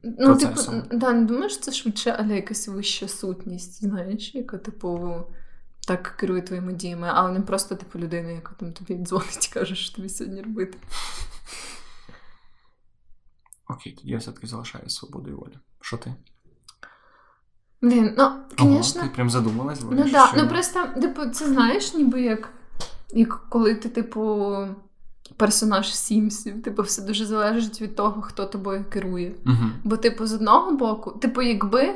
[0.04, 0.60] е, Ну, типу,
[0.92, 5.14] да, не думаєш, це швидше, але якась вища сутність, знаєш, яка, типу,
[5.86, 9.74] так керує твоїми діями, але не просто, типу, людина, яка там тобі дзвонить і каже,
[9.74, 10.78] що тобі сьогодні робити.
[13.68, 15.58] Окей, тоді я все-таки залишаю свободою волі.
[15.80, 16.14] Що ти?
[17.82, 19.02] Блін, ну, звісно.
[19.02, 19.80] ти прям задумалась?
[19.80, 22.48] Ну говориш, да, ну просто, типу, це знаєш, ніби як,
[23.12, 24.56] як коли ти, типу,
[25.36, 29.34] персонаж Сімсів, типу, все дуже залежить від того, хто тобою керує.
[29.44, 29.72] Мгм.
[29.84, 31.94] Бо, типу, з одного боку, типу, якби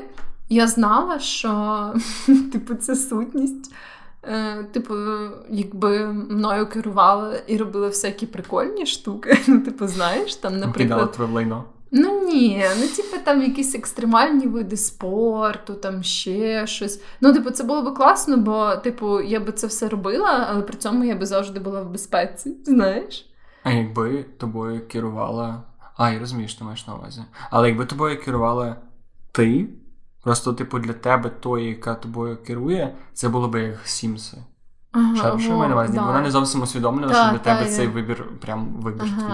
[0.49, 1.93] я знала, що
[2.51, 3.73] типу, ця сутність
[4.23, 4.93] е, типу,
[5.49, 9.37] якби мною керували і робили всякі прикольні штуки.
[9.47, 11.15] Ну, типу, знаєш, там, наприклад.
[11.17, 11.63] в лайно.
[11.93, 17.01] Ну ні, ну типу там якісь екстремальні види спорту, там ще щось.
[17.21, 20.77] Ну, типу, це було би класно, бо, типу, я би це все робила, але при
[20.77, 23.29] цьому я би завжди була в безпеці, знаєш?
[23.63, 25.63] А якби тобою керувала.
[25.97, 27.21] А, я розумію, що ти маєш на увазі.
[27.49, 28.75] Але якби тобою керувала
[29.31, 29.67] ти,
[30.21, 34.37] просто, типу, для тебе тої, яка тобою керує, це було би як Сімси.
[34.91, 35.93] Ага, Що, во, маю на увазі?
[35.93, 36.05] да.
[36.05, 39.33] Вона не зовсім усвідомлена, що для та, тебе я- цей вибір прям вибір твій.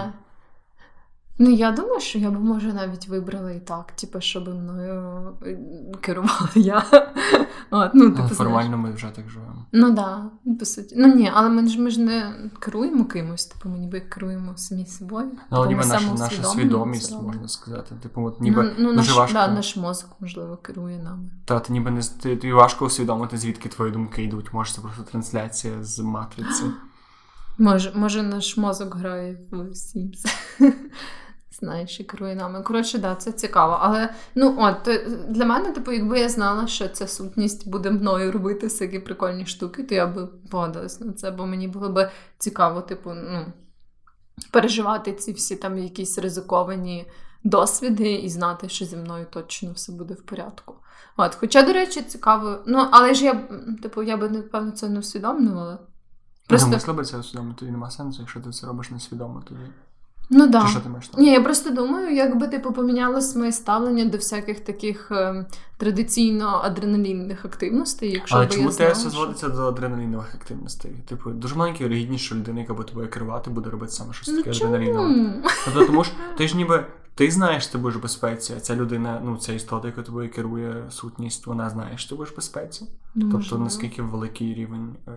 [1.39, 5.57] Ну, я думаю, що я б може навіть вибрала і так, типу, щоб мною е,
[6.01, 6.83] керувала я.
[7.71, 8.37] От, ну, типу, Але знаєш.
[8.37, 9.65] формально ми вже так живемо.
[9.71, 10.95] Ну да, по суті.
[10.97, 14.85] Ну ні, але ми ж ми ж не керуємо кимось, типу ми ніби керуємо самі
[14.85, 15.29] собою.
[15.33, 17.95] Ну, але Типу, ніби наша, наша свідомість, можна сказати.
[18.03, 19.33] Типу, от ніби ну, ну, дуже наш, важко.
[19.33, 21.29] Да, наш мозок, можливо, керує нами.
[21.45, 24.53] Та ти ніби не ти, тобі важко усвідомити, звідки твої думки йдуть.
[24.53, 26.63] Може, це просто трансляція з матриці.
[27.59, 30.25] Може, може наш мозок грає в Sims.
[31.59, 32.61] Знаєш, і керує нами.
[32.61, 33.77] Коротше, да, це цікаво.
[33.81, 34.89] Але ну от
[35.27, 39.83] для мене, типу, якби я знала, що ця сутність буде мною робити всякі прикольні штуки,
[39.83, 43.45] то я би погодилась на це, бо мені було би цікаво, типу, ну,
[44.51, 47.07] переживати ці всі там якісь ризиковані
[47.43, 50.75] досвіди і знати, що зі мною точно все буде в порядку.
[51.17, 52.57] От, хоча, до речі, цікаво.
[52.65, 53.47] Ну, але ж я,
[53.83, 55.75] типу, я би, напевно, це не усвідомлювала.
[55.75, 55.87] Просто...
[56.47, 59.61] Просто- Мисло би це усвідомити, тоді нема сенсу, якщо ти це робиш несвідомо, тоді.
[60.29, 60.61] Ну да.
[60.61, 64.59] Чи що ти маєш Ні, я просто думаю, якби типу помінялось моє ставлення до всяких
[64.59, 65.45] таких е,
[65.77, 70.91] традиційно адреналінних активностей, якщо Але би чому я знала, все що- зводиться до адреналінових активностей?
[71.09, 74.43] Типу, дуже маленький вірогідність, що людина, яка буде тобою керувати, буде робити саме щось Ну
[74.43, 75.43] таке адреналінове.
[75.65, 78.75] Тобто, тому ж ти ж ніби ти знаєш, що ти будеш в безпеці, а ця
[78.75, 82.85] людина, ну ця істота, яка тобою керує сутність, вона знає, що ти будеш в безпеці.
[83.15, 83.63] Ну, Тобто, можливо.
[83.63, 85.11] наскільки великий рівень е,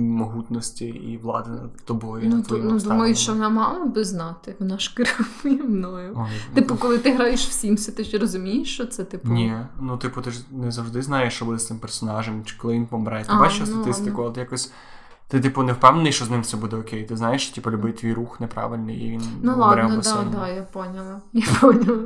[0.00, 4.56] могутності і влади над тобою, Ну, над твоїми ну думаю, що вона мала би знати,
[4.58, 6.12] вона ж керує мною.
[6.16, 9.28] Ой, Типу, коли ти граєш в Сімси, ти ж розумієш, що це типу.
[9.28, 12.74] Ні, ну типу, ти ж не завжди знаєш, що буде з цим персонажем, чи коли
[12.74, 13.24] він помре.
[13.24, 14.72] Ти бачиш ну, статистику, от якось.
[15.28, 17.04] Ти, типу, не впевнений, що з ним все буде окей.
[17.04, 21.20] Ти знаєш, типу, любий твій рух неправильний, і він Ну ладно, да, да, я поняла.
[21.32, 22.02] Я поняла.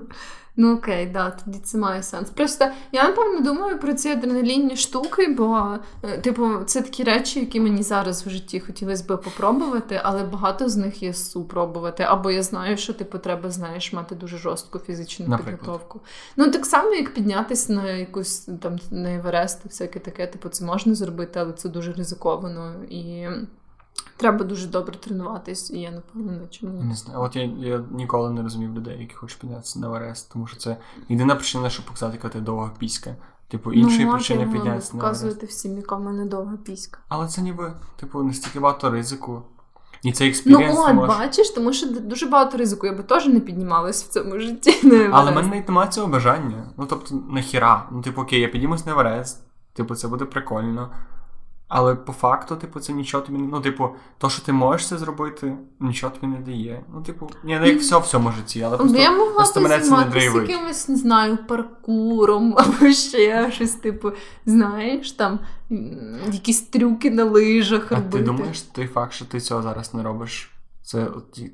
[0.61, 2.31] Ну окей, да, тоді це має сенс.
[2.31, 7.61] Просто я напевно думаю про ці адреналінні штуки, бо, е, типу, це такі речі, які
[7.61, 12.03] мені зараз в житті хотілося би попробувати, але багато з них є супробувати.
[12.03, 15.59] Або я знаю, що типу треба, знаєш, мати дуже жорстку фізичну Наприклад?
[15.59, 16.01] підготовку.
[16.37, 20.95] Ну так само, як піднятися на якусь там на Еверест, всяке таке, типу, це можна
[20.95, 23.27] зробити, але це дуже ризиковано і.
[24.21, 26.83] Треба дуже добре тренуватись, і я напевно на чому.
[26.83, 27.21] Не знаю.
[27.21, 30.77] От я, я ніколи не розумів людей, які хочуть піднятися на Еверест, тому що це
[31.09, 33.17] єдина причина, щоб показати, яка ти довга піська.
[33.49, 36.99] Типу, іншої ну, причини піднятися на показувати всім, яка в мене довга піська.
[37.09, 39.43] Але це ніби, типу, настільки багато ризику.
[40.03, 41.17] І цей Ну от, можеш...
[41.17, 42.87] бачиш, тому що дуже багато ризику.
[42.87, 44.87] Я би теж не піднімалась в цьому житті.
[44.89, 46.71] На Але в мене навіть немає цього бажання.
[46.77, 47.87] Ну, тобто, нахіра.
[47.91, 49.43] Ну, типу, окей, я підіймусь на Еверест,
[49.73, 50.91] типу, це буде прикольно.
[51.73, 53.47] Але по факту, типу, це нічого тобі не.
[53.47, 56.85] Ну, типу, то, що ти можеш це зробити, нічого тобі не дає.
[56.95, 58.99] Ну, типу, ні, ну як все в цьому житті, але Ну, просто.
[58.99, 60.49] я могла просто мене це не драйвить.
[60.51, 64.13] якимось, не знаю, паркуром або ще щось, типу,
[64.47, 65.39] знаєш, там
[66.33, 68.19] якісь трюки на лижах А робити.
[68.19, 70.51] ти думаєш, той факт, що ти цього зараз не робиш,
[70.83, 71.09] це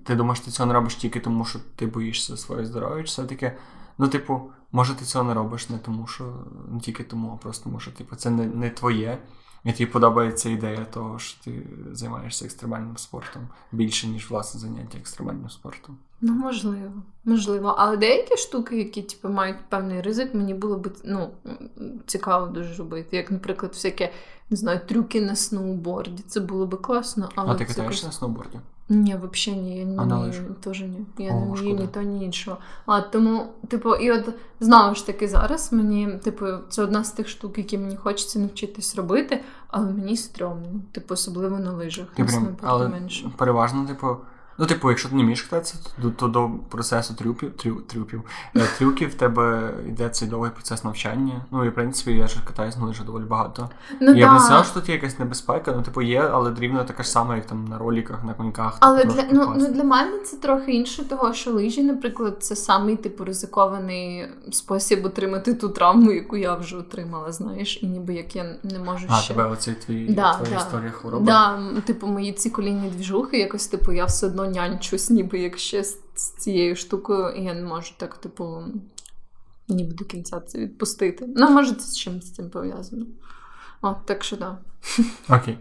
[0.05, 3.53] ти думаєш, ти цього не робиш тільки тому, що ти боїшся своє здоров'я, чи все-таки,
[3.99, 4.41] ну, типу,
[4.73, 6.25] може, ти цього не робиш не тому, що
[6.73, 9.19] не тільки тому, а просто тому, що типу, це не, не твоє.
[9.67, 11.62] І тобі подобається ідея того, що ти
[11.93, 15.99] займаєшся екстремальним спортом більше, ніж власне заняття екстремальним спортом.
[16.21, 16.93] Ну, можливо,
[17.25, 17.75] можливо.
[17.79, 21.31] Але деякі штуки, які типу, мають певний ризик, мені було б ну,
[22.07, 23.17] цікаво дуже робити.
[23.17, 24.12] Як, наприклад, всяке,
[24.51, 26.23] не знаю, трюки на сноуборді.
[26.27, 28.59] Це було б класно, але а ти це катаєшся якось- на сноуборді?
[28.89, 30.45] Ні, взагалі ні, я лижах?
[30.61, 31.07] теж ні.
[31.19, 32.57] Я О, не вмію ні то, ні іншого.
[32.87, 34.29] А тому, типу, і от
[34.61, 38.97] знову ж таки зараз мені, типу, це одна з тих штук, які мені хочеться навчитись
[38.97, 39.45] робити,
[39.77, 42.07] але мені стрьомно, типу, особливо на лижах.
[42.14, 43.31] Ти прям, але менше.
[43.37, 44.16] переважно, типу.
[44.59, 48.23] Ну, типу, якщо ти не вмієш кататися, то, то до процесу трюків, трю, трюків,
[48.57, 51.45] е, трюків в тебе йде цей довгий процес навчання.
[51.51, 53.71] Ну і в принципі я ж катаюсь на лижах доволі багато.
[54.01, 56.85] Ну, я б не сказав, що тут є якась небезпека, ну типу є, але рівно
[56.85, 58.77] така ж сама, як там на роліках, на коньках.
[58.81, 59.67] Але для, ну, класно.
[59.69, 65.05] ну, для мене це трохи інше, того, що лижі, наприклад, це самий типу ризикований спосіб
[65.05, 69.17] отримати ту травму, яку я вже отримала, знаєш, і ніби як я не можу А,
[69.17, 69.35] ще.
[69.35, 70.57] тебе оцей твій Да, твоя да.
[70.57, 71.27] історія хвороби.
[71.27, 75.85] Да, типу, мої ці колінні двіжухи, якось, типу, я все одно нянчусь, ніби як ще
[75.85, 78.65] з, цією штукою, і я не можу так, типу,
[79.69, 81.29] ніби до кінця це відпустити.
[81.37, 83.07] Ну, може, це з з цим пов'язано.
[83.83, 84.59] О, так що да.
[85.37, 85.59] Окей.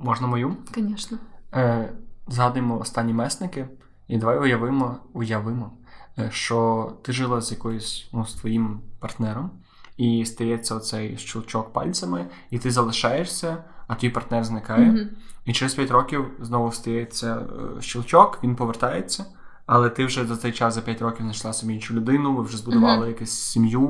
[0.00, 0.56] Можна мою?
[0.74, 1.18] Звісно.
[1.54, 1.92] Е,
[2.28, 3.68] Згадуємо останні месники,
[4.08, 5.72] і давай уявимо, уявимо,
[6.18, 9.50] е, що ти жила з якоюсь ну, з твоїм партнером,
[9.96, 14.86] і стається оцей щелчок пальцями, і ти залишаєшся, а твій партнер зникає.
[14.86, 15.08] Мгм.
[15.44, 17.36] І через 5 років знову стається
[17.78, 19.24] е, щелчок, він повертається.
[19.66, 22.56] Але ти вже за цей час за 5 років знайшла собі іншу людину, ви вже
[22.56, 23.08] збудували Мгм.
[23.08, 23.80] якусь сім'ю.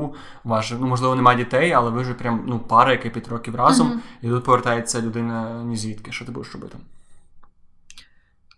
[0.44, 0.48] У
[0.80, 4.00] ну можливо, немає дітей, але ви вже прям ну пара, яка 5 років разом, Мгм.
[4.22, 6.12] і тут повертається людина ні звідки.
[6.12, 6.78] Що ти будеш робити?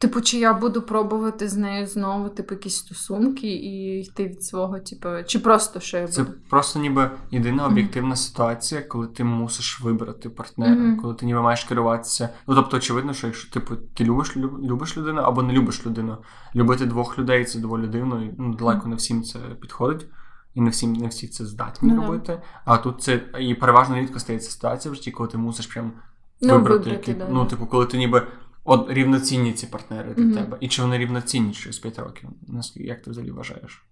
[0.01, 4.79] Типу, чи я буду пробувати з нею знову, типу, якісь стосунки і йти від свого,
[4.79, 10.29] типу, чи просто що я Це просто ніби єдина об'єктивна ситуація, коли ти мусиш вибрати
[10.31, 10.97] партнера, Мгм.
[10.97, 12.29] коли ти ніби маєш керуватися.
[12.47, 16.17] Ну тобто, очевидно, що якщо типу ти любиш люб- любиш людину або не любиш людину,
[16.55, 20.07] любити двох людей це доволі дивно, і ну, далеко не всім це підходить.
[20.55, 22.07] І не всім не всі це здатні Ну да.
[22.07, 22.43] робити.
[22.65, 25.93] А тут це і переважно рідко стається ситуація в житті, коли ти мусиш прям
[26.41, 28.27] Ну, вибрати, вибрати, який, да, ну, типу, коли ти ніби
[28.71, 30.35] от рівноцінні ці партнери для Мгм.
[30.35, 30.57] тебе.
[30.61, 32.29] І чи вони рівноцінні через 5 років?
[32.49, 33.85] Наскільки як ти взагалі вважаєш?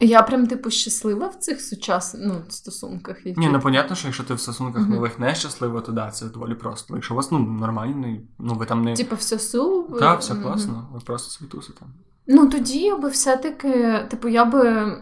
[0.00, 3.26] Я прям, типу, щаслива в цих сучасних ну, стосунках.
[3.26, 3.40] Які...
[3.40, 4.90] Ні, ну понятно, що якщо ти в стосунках Мгм.
[4.90, 6.94] нових нещаслива, то да, це доволі просто.
[6.94, 9.98] Якщо у вас ну нормальний, ну ви там не Типу, все супер.
[9.98, 10.42] так, все Мгм.
[10.42, 11.80] класно, ви просто собі тусите.
[12.26, 14.92] Ну тоді я би все-таки, типу, я би,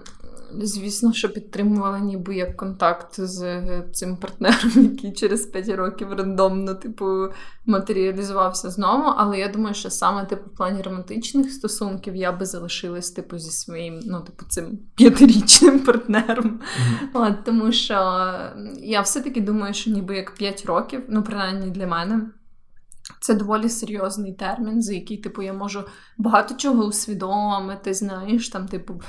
[0.60, 6.74] звісно, що підтримувала ніби як контакт з е, цим партнером, який через 5 років рандомно,
[6.74, 7.28] типу,
[7.66, 9.04] матеріалізувався знову.
[9.16, 13.50] Але я думаю, що саме типу в плані романтичних стосунків я би залишилась, типу, зі
[13.50, 16.60] своїм, ну, типу, цим п'ятирічним партнером.
[17.14, 17.94] От, тому що
[18.82, 22.30] я все-таки думаю, що ніби як 5 років, ну, принаймні для мене.
[23.22, 25.84] Це доволі серйозний термін, за який, типу, я можу
[26.18, 29.00] багато чого усвідомити, знаєш, там, типу,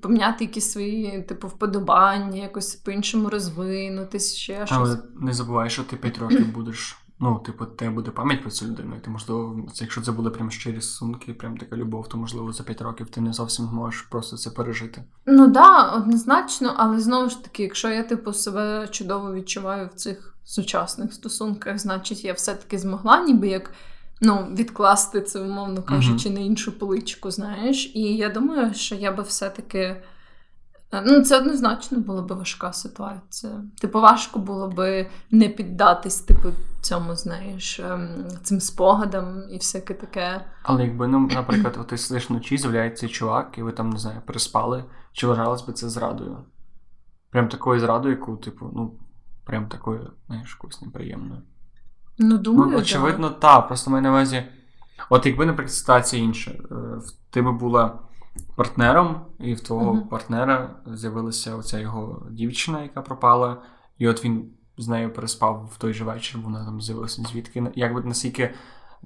[0.00, 4.78] поміняти якісь свої, типу, вподобання, якось по-іншому розвинутись, ще щось.
[4.78, 6.96] Але не забувай, що ти 5 років будеш.
[7.20, 10.50] Ну, типу, тебе буде пам'ять про цю людину, і ти можливо, якщо це буде прям
[10.50, 14.36] щирі стосунки, прям така любов, то можливо за 5 років ти не зовсім зможеш просто
[14.36, 15.04] це пережити.
[15.26, 19.94] Ну так, да, однозначно, але знову ж таки, якщо я типу себе чудово відчуваю в
[19.94, 23.70] цих сучасних стосунках, значить я все-таки змогла ніби як
[24.20, 27.92] ну, відкласти це, умовно кажучи, на іншу поличку, знаєш.
[27.94, 29.78] І я думаю, що я би все-таки.
[30.92, 33.52] е, Ну, це однозначно була би важка ситуація.
[33.80, 36.48] Типу, важко було би не піддатись, типу,
[36.80, 38.08] цьому, знаєш, ем,
[38.42, 40.44] цим спогадам і всяке таке.
[40.62, 44.84] Але якби, ну, наприклад, ти сидиш вночі, з'являється чувак, і ви там, не знаю, переспали,
[45.12, 46.38] чи вважалось би це зрадою?
[47.30, 48.98] Прям такою зрадою, яку, типу, ну,
[49.46, 51.42] прям такою, знаєш, якусь неприємною.
[52.18, 53.66] Ну, думаю, Ну, очевидно, так.
[53.68, 54.44] Просто маю на увазі.
[55.10, 56.74] От якби, наприклад, ситуація інша, Е,
[57.30, 57.98] ти би була
[58.56, 60.08] партнером, і в твого Мгм.
[60.08, 63.62] партнера з'явилася оця його дівчина, яка пропала,
[63.98, 67.72] і от він з нею переспав в той же вечір, вона там з'явилася звідки.
[67.74, 68.54] Якби наскільки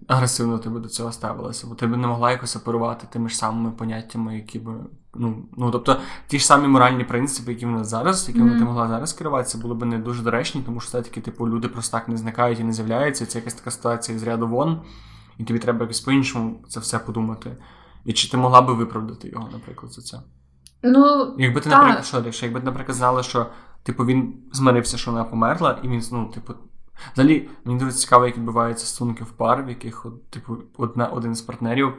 [0.07, 1.67] агресивно ти би до цього ставилася?
[1.67, 4.75] Бо ти б не могла якось оперувати тими ж самими поняттями, які би.
[5.15, 5.97] Ну, ну тобто,
[6.27, 8.59] ті ж самі моральні принципи, які в нас зараз, якими Мгм.
[8.59, 11.99] ти могла зараз керуватися, були б не дуже доречні, тому що все-таки, типу, люди просто
[11.99, 13.27] так не зникають і не з'являються.
[13.27, 14.81] Це якась така ситуація з ряду вон,
[15.39, 17.57] і тобі треба якось по-іншому це все подумати.
[18.05, 20.21] І чи ти могла би виправдати його, наприклад, за це?
[20.83, 21.79] Ну, Якби ти, Так.
[21.79, 23.47] наприклад, що, якщо якби ти, наприклад, знала, що
[23.83, 26.55] типу він змирився, що вона померла, і він, ну, типу.
[27.13, 31.35] Взагалі, мені дуже цікаво, як відбуваються стосунки в пар, в яких, от, типу, одна, один
[31.35, 31.95] з партнерів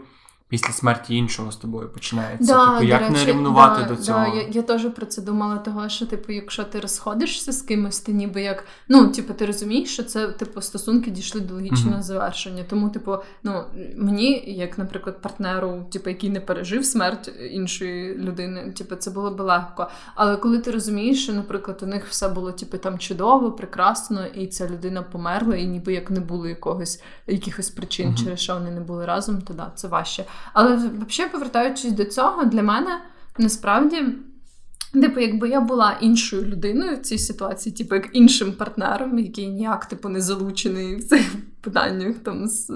[0.52, 2.54] після смерті іншого з тобою починається.
[2.54, 4.36] Да, типу, як речі, не рівнувати да, до да, цього?
[4.36, 8.14] я, я теж про це думала, того, що, типу, якщо ти розходишся з кимось, ти
[8.14, 8.64] ніби як.
[8.90, 12.04] Ну, типу, ти розумієш, що це, типу, стосунки дійшли до логічного Мгм.
[12.04, 12.64] завершення.
[12.70, 13.64] Тому, типу, ну,
[13.98, 19.40] мені, як, наприклад, партнеру, типу, який не пережив смерть іншої людини, типу, це було б
[19.40, 19.90] легко.
[20.16, 24.48] Але коли ти розумієш, що, наприклад, у них все було, типу, там чудово, прекрасно, і
[24.48, 28.18] ця людина померла, і ніби як не було якогось якихось причин, Мгм.
[28.18, 30.26] через що вони не були разом, то да, це важче.
[30.54, 33.02] Але взагалі, повертаючись до цього, для мене
[33.38, 34.04] насправді.
[34.94, 39.86] Типу, якби я була іншою людиною в цій ситуації, типу, як іншим партнером, який ніяк
[39.86, 42.70] типу, не залучений в цих питаннях там з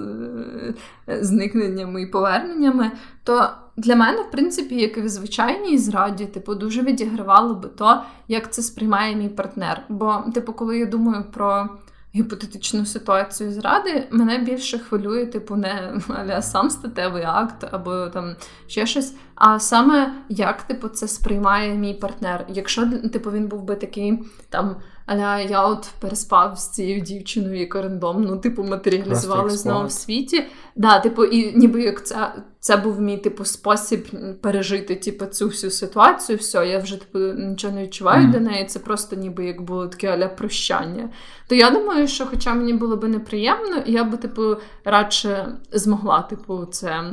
[1.08, 2.90] е, зникненнями і поверненнями,
[3.24, 8.02] то для мене, в принципі, як і в звичайній зраді, типу, дуже відігравало би то,
[8.28, 9.82] як це сприймає мій партнер.
[9.88, 11.68] Бо, типу, коли я думаю про
[12.16, 18.36] гіпотетичну ситуацію зради, мене більше хвилює, типу, не аля сам статевий акт або там
[18.66, 19.14] ще щось.
[19.34, 22.44] а саме як типу це сприймає мій партнер.
[22.48, 24.18] Якщо типу він був би такий
[24.50, 24.76] там.
[25.06, 30.44] Але я от переспав з цією дівчиною, яка рандом, ну, типу, матеріалізувалася знову в світі.
[30.76, 34.06] Да, типу, і ніби як це це був мій типу спосіб
[34.40, 36.38] пережити типу, цю всю ситуацію.
[36.38, 38.32] Все, я вже типу нічого не відчуваю mm.
[38.32, 38.64] до неї.
[38.64, 41.10] Це просто ніби як було таке аля прощання.
[41.48, 46.64] То я думаю, що, хоча мені було би неприємно, я би, типу, радше змогла, типу,
[46.64, 47.12] це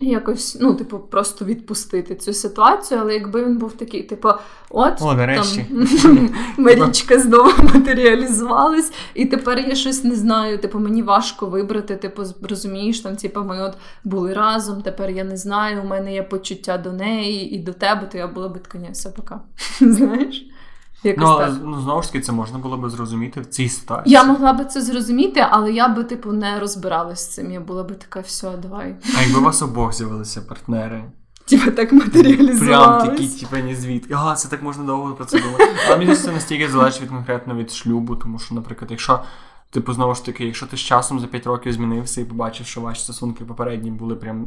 [0.00, 4.28] якось, ну, типу, просто відпустити цю ситуацію, але якби він був такий, типу,
[4.70, 5.66] от О, нарешті.
[6.02, 10.58] там Марічка знову матеріалізувалась, і тепер я щось не знаю.
[10.58, 13.74] Типу, мені важко вибрати, типу, розумієш, там, типу, ми от
[14.04, 18.08] були разом, тепер я не знаю, у мене є почуття до неї і до тебе,
[18.12, 19.40] то я була би така, ні, все пока.
[19.80, 20.46] Знаєш?
[21.02, 24.12] Якось ну, але, ну, знову ж таки, це можна було би зрозуміти в цій ситуації.
[24.12, 27.52] Я могла би це зрозуміти, але я би, типу, не розбиралась з цим.
[27.52, 28.96] Я була би така, все, давай.
[29.18, 31.04] А якби у вас обох з'явилися партнери?
[31.46, 33.02] Типа так матеріалізувалось.
[33.02, 34.14] Прям такі, типа, не звідки.
[34.14, 35.68] Ага, це так можна довго про це думати.
[35.86, 39.22] Але мені це настільки залежить від конкретно від шлюбу, тому що, наприклад, якщо.
[39.70, 42.80] Типу, знову ж таки, якщо ти з часом за 5 років змінився і побачив, що
[42.80, 44.46] ваші стосунки попередні були прям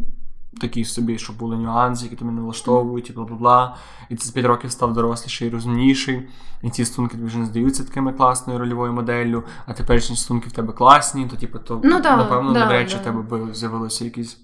[0.61, 3.75] такі собі, що були нюанси, які тебе не влаштовують, і бла бла бла.
[4.09, 6.27] І ти з 5 років став доросліший і розумніший.
[6.63, 10.51] І ці стосунки тобі вже не здаються такими класною рольовою моделлю, а теперішні стосунки в
[10.51, 13.01] тебе класні, то типу, то ну, да, напевно да, навряд чи да.
[13.01, 14.37] в тебе б з'явилися якісь.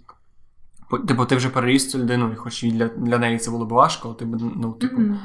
[1.08, 3.70] Типу, ти вже переріс цю людину, і хоч і для для неї це було б
[3.70, 5.02] важко, ти б, ну, типу.
[5.02, 5.18] Mm-hmm.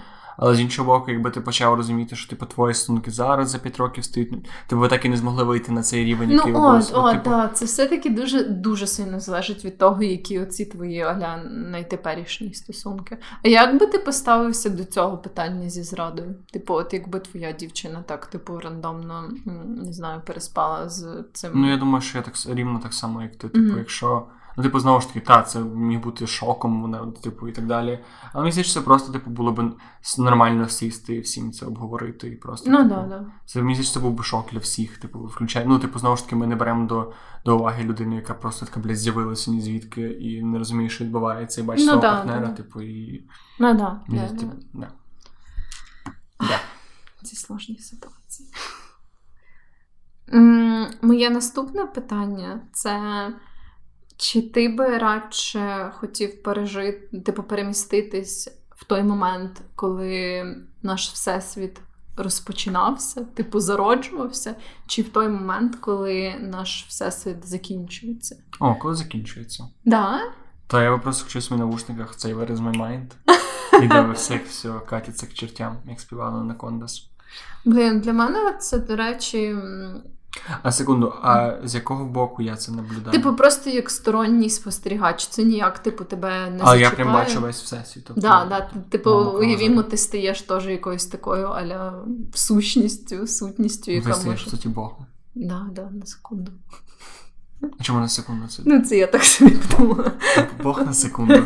[0.42, 3.76] Але з іншого боку, якби ти почав розуміти, що типу твої стосунки зараз за 5
[3.76, 4.28] років стоять,
[4.66, 7.30] ти б так і не змогли вийти на цей рівень, який ну, от, от, типу...
[7.30, 13.18] так, це все-таки дуже дуже сильно залежить від того, які оці твої аля найтеперішні стосунки.
[13.42, 16.34] А як би ти поставився до цього питання зі зрадою?
[16.52, 19.30] Типу, от якби твоя дівчина так, типу, рандомно
[19.66, 21.50] не знаю, переспала з цим.
[21.54, 23.48] Ну я думаю, що я так рівно так само, як ти.
[23.48, 23.78] Типу, mm-hmm.
[23.78, 24.26] якщо.
[24.60, 28.04] Ну, типу, знову ж таки, та, це міг бути шоком, вона, типу, і так далі.
[28.32, 29.72] Але мені здається, це просто, типу, було б
[30.18, 32.28] нормально сісти і всім це обговорити.
[32.28, 33.26] і просто, Ну, типу, да, да.
[33.46, 34.98] Це мені здається, це був би шок для всіх.
[34.98, 35.66] Типу, включає.
[35.66, 37.12] Ну, типу, знову ж таки, ми не беремо до
[37.44, 41.60] до уваги людину, яка просто така, блядь, з'явилася ні звідки і не розуміє, що відбувається,
[41.60, 42.52] і бачить ну, свого да, партнера, да.
[42.52, 43.28] типу, і.
[43.60, 44.88] Ну, да, мені, да, типу, да.
[46.40, 46.60] да.
[47.22, 48.48] Ці сложні ситуації.
[51.02, 53.00] Моє наступне питання це.
[54.20, 60.44] Чи ти би радше хотів пережити, типу, переміститись в той момент, коли
[60.82, 61.80] наш всесвіт
[62.16, 64.54] розпочинався, типу, зароджувався,
[64.86, 68.36] чи в той момент, коли наш всесвіт закінчується?
[68.58, 69.68] О, коли закінчується?
[69.84, 70.20] Да?
[70.66, 73.10] То я би просто хочу в своїх навушниках цей Where is my mind?
[73.84, 77.10] І де все, все катиться к чертям, як співала на Кондас.
[77.64, 79.56] Блін, для мене це, до речі.
[80.62, 83.12] А секунду, а з якого боку я це наблюдаю?
[83.12, 85.26] Типу, просто як сторонній спостерігач.
[85.26, 88.04] Це ніяк, типу, тебе не Але я прям бачу весь всесвіт.
[88.04, 92.04] Тобто, да, да, Типу, уявімо, ти стаєш теж якоюсь такою аля
[92.34, 94.46] сущністю, сутністю, яка Ви стаєш, може...
[94.46, 95.06] в суті, Богом.
[95.34, 96.52] Да, да, на секунду.
[97.78, 98.62] А чому на секунду це?
[98.66, 100.12] Ну, це я так собі подумала.
[100.34, 101.42] Типу, Бог на секунду.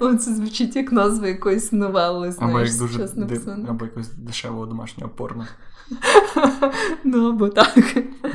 [0.20, 3.66] Це звучить як назва якоїсь новели, знаєш, або як дуже див...
[3.68, 5.46] або якось дешевого домашнього порно.
[7.04, 7.78] Ну, або так.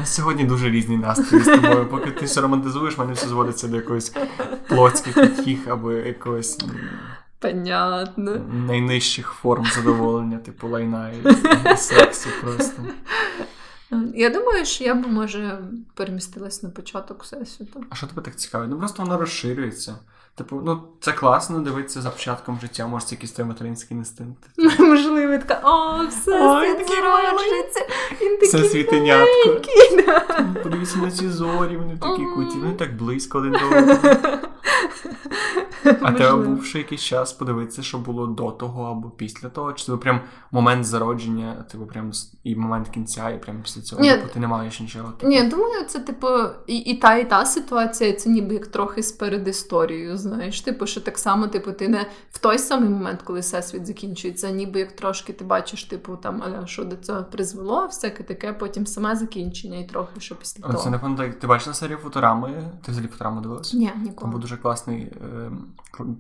[0.03, 1.87] Сьогодні дуже різні настрої з тобою.
[1.91, 4.13] Поки ти все романтизуєш, мене все зводиться до якоїсь
[4.67, 6.59] плотських утіх або якогось
[7.39, 8.41] Понятно.
[8.67, 11.09] найнижчих форм задоволення, типу лайна
[11.73, 12.81] і сексу просто.
[14.15, 15.59] Я думаю, що я б, може,
[15.93, 17.83] перемістилась на початок всесвіту.
[17.89, 18.69] А що тебе так цікавить?
[18.69, 19.95] Ну просто воно розширюється.
[20.35, 24.43] Типу, ну це класно дивитися за початком життя, може, якийсь той материнський інстинкт.
[24.79, 27.88] Можливо, така, о, все світ зароджується.
[28.21, 29.61] Він такий Все світенятко.
[30.63, 33.97] Подивіться на ці зорі, вони такі куті, вони так близько один до одного.
[36.01, 39.73] А тебе був ще якийсь час подивитися, що було до того або після того?
[39.73, 40.21] Чи це прям
[40.51, 42.11] момент зародження, типу прям
[42.43, 44.01] і момент кінця, і прям після цього?
[44.01, 45.11] Ні, типу, ти не маєш нічого?
[45.11, 45.27] Типу?
[45.27, 46.27] Ні, думаю, це типу
[46.67, 50.61] і, і та, і та ситуація, це ніби як трохи з передісторією, знаєш.
[50.61, 54.79] Типу, що так само, типу, ти не в той самий момент, коли всесвіт закінчується, ніби
[54.79, 59.15] як трошки ти бачиш, типу, там, аля, що до цього призвело, всяке таке, потім саме
[59.15, 60.77] закінчення, і трохи що після того.
[60.77, 61.39] Це напевно так.
[61.39, 62.71] Ти бачила серію фоторами?
[62.85, 63.77] Ти взагалі фотораму дивилася?
[63.77, 64.21] Ні, ніколи.
[64.21, 65.51] Там був дуже класний е,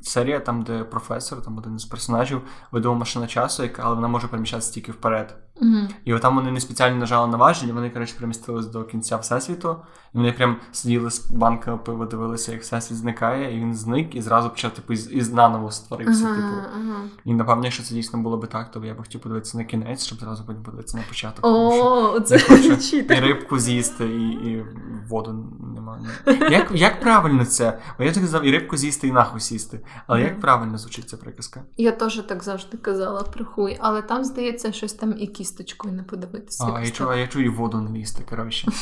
[0.01, 2.41] серія, там, де професор, там один з персонажів,
[2.71, 5.37] видала машина часу, яка, але вона може переміщатися тільки вперед.
[5.61, 5.89] Mm-hmm.
[6.05, 9.75] І от там вони не спеціально нажали на важелі, вони, коротше, перемістились до кінця Всесвіту,
[10.13, 14.21] і вони прям сиділи з банками пива, дивилися, як Всесвіт зникає, і він зник, і
[14.21, 16.25] зразу почав типу, із, із наново створився.
[16.25, 16.47] Uh-huh, типу.
[16.47, 17.07] uh-huh.
[17.25, 20.05] І напевно, якщо це дійсно було би так, то я б хотів подивитися на кінець,
[20.05, 21.45] щоб зразу потім подивитися на початок.
[21.45, 22.35] О, це
[23.17, 24.65] і рибку з'їсти, і, і
[25.09, 26.49] воду не нормально.
[26.51, 27.79] Як як правильно це?
[27.97, 29.79] Бо я ж казав, і рибку з'їсти, і нахуй сісти.
[30.07, 31.63] Але як правильно звучить ця приказка?
[31.77, 36.03] Я теж так завжди казала про хуй, але там, здається, щось там і кісточкою не
[36.03, 36.73] подивитися.
[36.73, 38.67] А, я чую, я чую воду не лізти, коротше.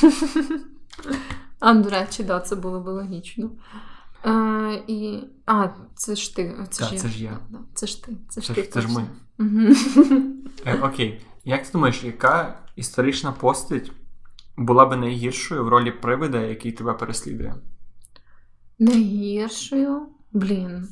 [1.59, 3.51] А, до речі, да, це було б логічно.
[4.25, 5.23] Е, і...
[5.45, 6.55] А, це ж ти.
[6.69, 7.39] Це, Так, ж, це ж я.
[7.73, 8.17] Це ж ти.
[8.29, 8.61] Це ж Це ти.
[8.63, 9.05] ж, це ж ми.
[9.39, 9.75] Угу.
[10.87, 11.21] Окей.
[11.45, 13.91] Як ти думаєш, яка історична постать
[14.57, 17.55] була би найгіршою в ролі привида, який тебе переслідує?
[18.79, 20.07] Найгіршою.
[20.31, 20.87] Блін.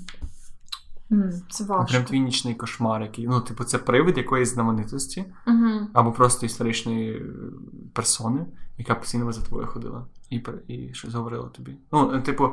[1.49, 1.91] Це Ну, важко.
[1.91, 3.27] Прям твій нічний кошмар, який.
[3.27, 5.87] Ну, типу, це привид якоїсь знаменитості, Угу.
[5.93, 7.21] або просто історичної е,
[7.93, 8.45] персони,
[8.77, 11.77] яка постійно за тобою ходила і, і щось говорила тобі.
[11.91, 12.49] Ну, е, типу,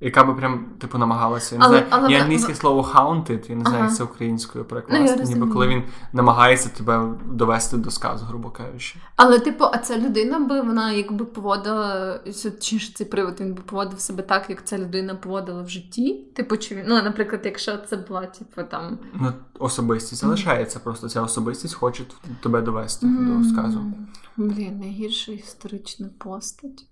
[0.00, 1.54] яка би прям типу намагалася.
[1.54, 3.86] Я не Але- знаю, але є англійське слово haunted, я не знаю, Ага.
[3.86, 5.82] як це українською Ну, ніби коли він
[6.12, 8.96] намагається тебе довести до сказу, грубо кажучи.
[9.16, 12.20] Але, типу, а ця людина би вона якби поводила,
[12.60, 16.24] чи ж цей привод він би поводив себе так, як ця людина поводила в житті.
[16.34, 18.98] Типу, чи він, ну, наприклад, якщо це була, типу, там.
[19.14, 22.04] Ну, особистість залишається, просто ця особистість хоче
[22.42, 23.92] тебе довести М, до сказу.
[24.36, 26.86] Блін, найгірша історична постать.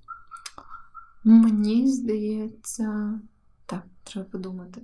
[1.24, 3.20] Мені здається.
[3.66, 4.80] Так, треба подумати.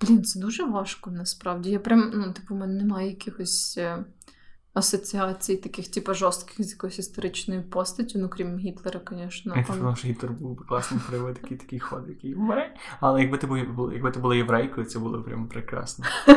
[0.00, 1.70] Блін, це дуже важко насправді.
[1.70, 4.04] Я прям, ну, типу, у мене немає якихось е,
[4.74, 9.54] асоціацій, таких, типу, жорстких з якоюсь історичною постаттю, ну крім Гітлера, звісно.
[9.56, 12.36] Я думав, що Гітлер був би класний привид, такий такий ход, який!
[13.00, 16.04] Але якби ти був, якби ти була єврейкою, це було прям прекрасно.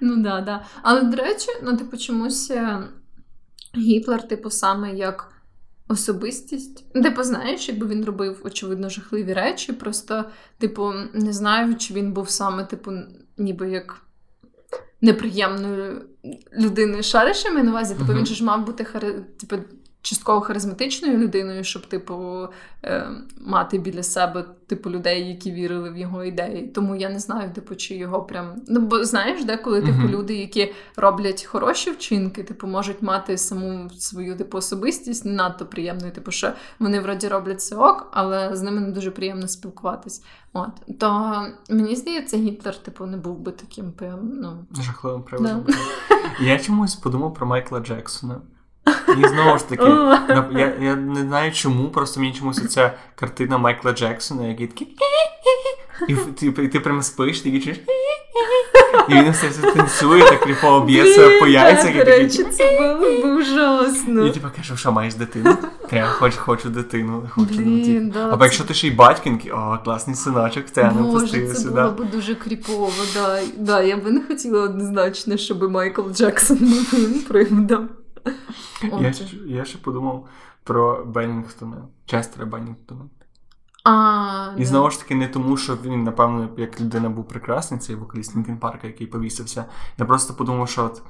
[0.00, 0.64] Ну да, да.
[0.82, 2.88] Але до речі, ну типу, чомусь е,
[3.76, 5.33] Гітлер, типу, саме як
[5.88, 6.84] особистість.
[6.94, 9.72] де Типу, знаєш, якби він робив, очевидно, жахливі речі.
[9.72, 10.24] Просто,
[10.58, 12.92] типу, не знаю, чи він був саме, типу,
[13.38, 14.00] ніби як.
[15.00, 16.04] Неприємною
[16.58, 17.94] людиною шариш, я маю на увазі.
[17.94, 18.84] Типу, він же ж мав бути
[19.40, 19.56] типу,
[20.04, 22.48] частково харизматичною людиною, щоб, типу,
[22.84, 23.08] е,
[23.40, 26.68] мати біля себе типу людей, які вірили в його ідеї.
[26.68, 28.54] Тому я не знаю, типу, чи його прям.
[28.68, 30.08] Ну, бо знаєш, деколи, типу, Мгм.
[30.08, 36.12] люди, які роблять хороші вчинки, типу, можуть мати саму свою типу особистість не надто приємною.
[36.12, 40.24] Типу, що вони вроді роблять це ок, але з ними не дуже приємно спілкуватись.
[40.52, 44.66] От то мені здається, Гітлер, типу, не був би таким прям, ну.
[44.82, 45.66] Жахливим приводом.
[46.40, 48.40] Я чомусь подумав про Майкла Джексона.
[49.18, 49.84] І знову ж таки,
[50.58, 54.96] я, я не знаю чому, просто мені чомусь ця картина Майкла Джексона, який такий.
[56.08, 57.80] І ти, і ти прямо спиш, такий чуєш.
[59.08, 61.96] І він все це танцює, так кріпово б'ється по яйцях.
[61.96, 64.26] І речі, це було б ужасно.
[64.26, 65.56] І типу каже, що маєш дитину?
[65.92, 68.10] Я хочу, хочу дитину, хочу Блін, дитину.
[68.14, 71.90] да, Або якщо ти ще й батькінки, о, класний синочок, це не пустив це було
[71.90, 73.40] б дуже кріпово, да.
[73.56, 73.82] да.
[73.82, 77.88] Я би не хотіла однозначно, щоб Майкл Джексон був приводом.
[79.00, 80.28] Я, ще- я ще подумав
[80.64, 83.00] про Беннінгтона, Честера Беннінгтона.
[83.84, 87.96] А, І знову ж таки, не тому, що він, напевно, як людина був прекрасний, цей
[87.96, 89.64] вокаліст Лінкін Парка, який повісився.
[89.98, 91.02] Я просто подумав, що от,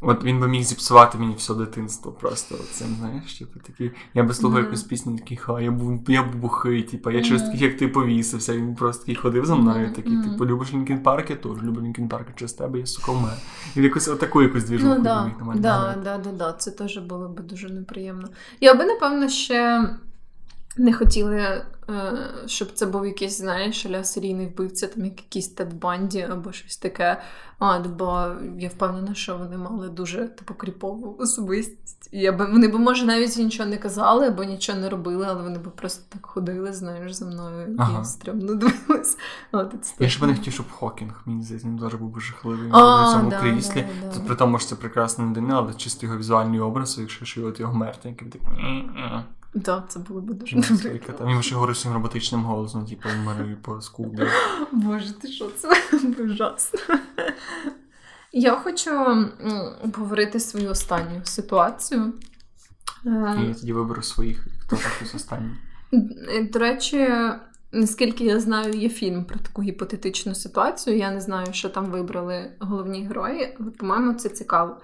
[0.00, 2.12] от він би міг зіпсувати мені все дитинство.
[2.12, 3.90] Просто цим, знаєш, типу такий.
[4.14, 4.64] Я би слухав Мгм.
[4.64, 7.88] якусь пісню, такий, ха, я був я був бухий, типу, я через таких, як ти
[7.88, 8.56] повісився.
[8.56, 12.08] Він просто такий ходив за мною, такий, типу, любиш Linkin Park, я теж люблю Linkin
[12.08, 13.34] Park, через тебе я сука вмер.
[13.76, 17.40] І якусь отаку якусь двіжуху Ну, да, да, да, да, да, це теж було б
[17.40, 18.28] дуже неприємно.
[18.60, 19.88] Я би, напевно, ще
[20.78, 21.62] не хотіла, е,
[22.46, 26.76] щоб це був якийсь, знаєш, аля серійний вбивця, там як якийсь Тед Банді або щось
[26.76, 27.22] таке.
[27.58, 28.26] А, бо
[28.58, 32.08] я впевнена, що вони мали дуже типу кріпову особистість.
[32.12, 35.58] Я би, вони б, може, навіть нічого не казали або нічого не робили, але вони
[35.58, 38.02] б просто так ходили, знаєш, за мною Ага.
[38.02, 39.18] і стрімно дивились.
[39.52, 42.68] От, Я ще би не хотів, щоб Хокінг, мені здається, він теж був би жахливий
[42.72, 43.84] А, в цьому да, кріслі.
[44.02, 44.24] да, да.
[44.26, 47.74] При тому, що це прекрасна людина, але чисто його візуальний образ, якщо ж от його
[47.74, 48.48] мертвий, який такий.
[49.54, 50.56] Да, це було б дуже
[50.92, 54.22] яка Там він ще говорив своїм роботичним голосом, типу, Марію по скулбі.
[54.72, 55.68] Боже, ти що це
[56.24, 56.80] ужасно.
[58.32, 58.90] Я хочу
[59.84, 62.12] обговорити свою останню ситуацію.
[63.04, 65.56] І Е, я тоді виберу своїх, хто такий останній.
[66.52, 67.08] До речі,
[67.72, 70.96] наскільки я знаю, є фільм про таку гіпотетичну ситуацію.
[70.96, 74.76] Я не знаю, що там вибрали головні герої, але, по-моєму, це цікаво.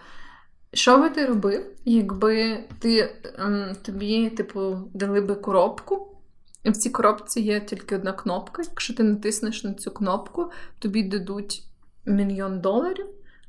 [0.74, 6.16] Що би ти робив, якби ти, ем, тобі, типу, дали би коробку,
[6.64, 8.62] і в цій коробці є тільки одна кнопка.
[8.62, 11.64] Якщо ти натиснеш на цю кнопку, тобі дадуть
[12.06, 13.06] мільйон доларів,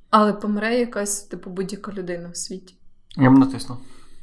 [0.10, 2.76] але помре якась, типу, будь-яка людина в світі.
[3.18, 3.78] Я б натиснув.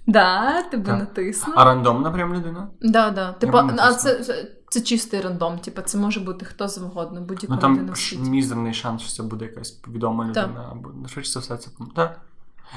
[0.06, 0.98] Да, ти Так.
[0.98, 1.54] натиснув.
[1.58, 2.68] А рандомна прям людина?
[2.80, 3.32] Да, да.
[3.32, 5.58] Типу, а це, це, це чистий рандом.
[5.58, 8.30] Типу, це може бути хто завгодно, будь-яка Ну там людина в світі.
[8.30, 12.20] мізерний шанс, що це буде якась відома людина, або ну, швидше все це Так.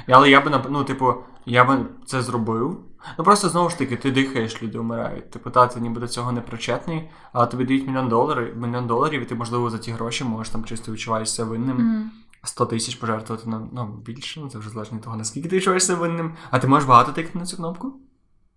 [0.08, 1.14] Але я би ну, типу,
[1.46, 2.80] я би це зробив,
[3.18, 5.32] Ну просто знову ж таки, ти дихаєш, люди вмирають.
[5.32, 9.22] Типу, та, ти ніби до цього не причетний, а тобі дають мільйон доларів, мільйон доларів,
[9.22, 11.78] і ти, можливо, за ті гроші можеш там чисто відчуваєшся винним.
[11.78, 12.12] Мгм.
[12.44, 15.96] 100 тисяч пожертвувати на ну, більше, ну це вже залежно від того, наскільки ти відчуваєшся
[15.96, 16.34] винним.
[16.52, 17.94] А ти можеш багато тикнути на цю кнопку?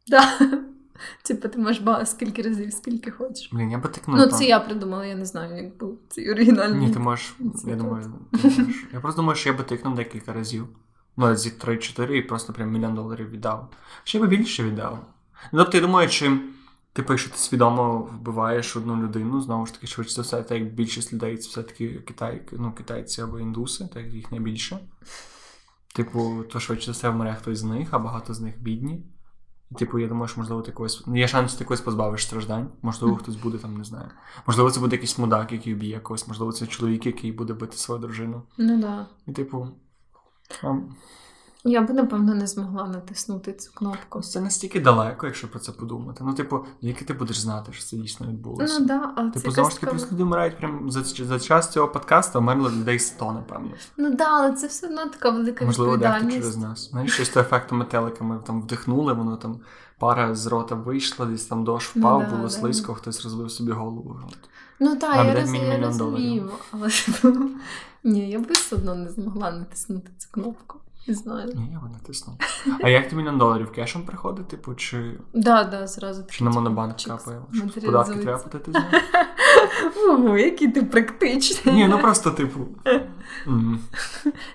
[0.08, 0.38] Да.
[1.24, 3.50] Типу, ти можеш багато скільки разів, скільки хочеш.
[3.52, 4.16] Блін, я би тикнув.
[4.16, 6.80] Ну, це я придумала, я не знаю, як був цей оригінальний.
[6.86, 7.36] Ні, ти можеш.
[7.64, 8.12] Я думаю,
[8.42, 8.86] ти можеш.
[8.92, 10.68] Я просто думаю, що я би тикнув декілька разів.
[11.20, 13.72] Ну, зі 3-4 і просто прям мільйон доларів віддав.
[14.04, 15.06] Ще би більше віддав.
[15.52, 16.40] Ну, тобто, я думаю, чи,
[16.92, 20.74] типу, якщо ти свідомо вбиваєш одну людину, знову ж таки, швидше за все, так як
[20.74, 24.78] більшість людей це все-таки китай, ну, китайці або індуси, так як їх найбільше.
[25.94, 29.06] Типу, то швидше за все вмре хтось з них, а багато з них бідні.
[29.78, 31.06] Типу, я думаю, що можливо ти когось.
[31.06, 32.68] ну, Є шанс, ти когось позбавиш страждань.
[32.82, 34.10] Можливо, хтось буде там, не знаю.
[34.46, 38.00] Можливо, це буде якийсь мудак, який вб'є когось, можливо, це чоловік, який буде бити свою
[38.00, 38.42] дружину.
[38.58, 39.06] Ну да.
[39.26, 39.68] І, типу,
[41.64, 44.20] Я б, напевно, не змогла натиснути цю кнопку.
[44.20, 46.24] це настільки далеко, якщо про це подумати.
[46.26, 48.78] Ну, типу, як ти будеш знати, що це дійсно відбулося?
[48.80, 51.88] Ну да, але Типу, знову ж таки, просто люди вмирають прямо за, за час цього
[51.88, 53.70] подкасту, вмерло людей 100, напевно.
[53.96, 56.38] Ну да, але це все одно така велика Можливо, дехто відповідальність.
[56.38, 56.90] через нас.
[56.90, 59.60] Знаєш, щось то ефекту метелика ми там вдихнули, воно там
[59.98, 62.50] пара з рота вийшла, десь там дощ Ну впав, да, було да.
[62.50, 64.20] слизько, хтось розбив собі голову.
[64.28, 64.38] От.
[64.80, 65.54] Ну так, я, роз...
[65.54, 67.50] я розумію, але типу,
[68.04, 70.78] ні, я б все одно не змогла натиснути цю кнопку.
[71.08, 71.52] Не знаю.
[71.54, 72.36] Ні, я би натиснув.
[72.82, 76.96] А як ти мільйон доларів кешем приходить, типу, чи, Да, да, зразу чи на монобанк
[76.96, 77.42] капає?
[77.84, 78.76] Податки треба платити з?
[80.08, 81.74] Ого, який ти практичний.
[81.74, 82.60] Ні, ну просто, типу.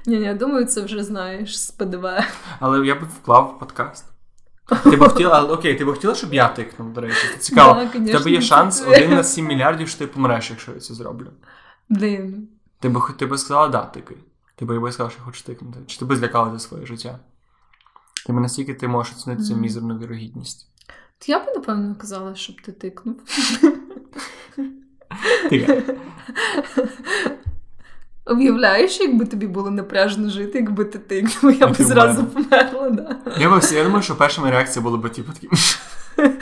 [0.06, 2.06] ні, я думаю, це вже знаєш з ПДВ.
[2.60, 4.13] Але я б вклав в подкаст.
[4.66, 7.28] Ти б хотіла, але окей, ти б хотіла, щоб я тикнув, до речі.
[7.34, 7.88] Це цікаво.
[7.96, 11.28] Да, тебе є шанс один на 7 мільярдів, що ти помреш, якщо я це зроблю.
[11.90, 12.48] Блін.
[12.80, 14.18] Ти би, ти би сказала, да, тикай.
[14.56, 15.80] Ти би, би сказав, що хочеш тикнути.
[15.88, 17.20] Чи ти би злякала за своє життя?
[18.26, 20.68] Ти би настільки ти можеш оцінити цю мізерну вірогідність.
[21.20, 23.16] То я б, напевно, казала, щоб ти тикнув.
[25.50, 25.84] Тикай.
[28.28, 33.16] Уявляєш, якби тобі було напряжно жити, якби ти тикнув, я б зразу померла, да.
[33.38, 35.50] Я, би, всі- я думаю, що перша моя реакція була б типу такі.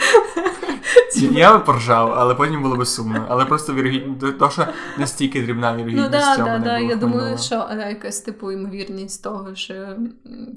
[1.16, 3.26] Я би поржав, але потім було б сумно.
[3.30, 4.68] Але просто вірогідність, то, що
[4.98, 6.12] настільки дрібна вірогідність.
[6.12, 6.78] Ну да, да, не да.
[6.80, 9.74] було Я думаю, що але якась типу ймовірність того, що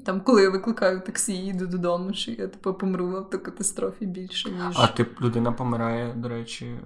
[0.05, 4.49] там, коли я викликаю таксі і їду додому, що я типу помру в автокатастрофі більше,
[4.49, 4.75] ніж.
[4.79, 6.79] А тип людина помирає, до речі,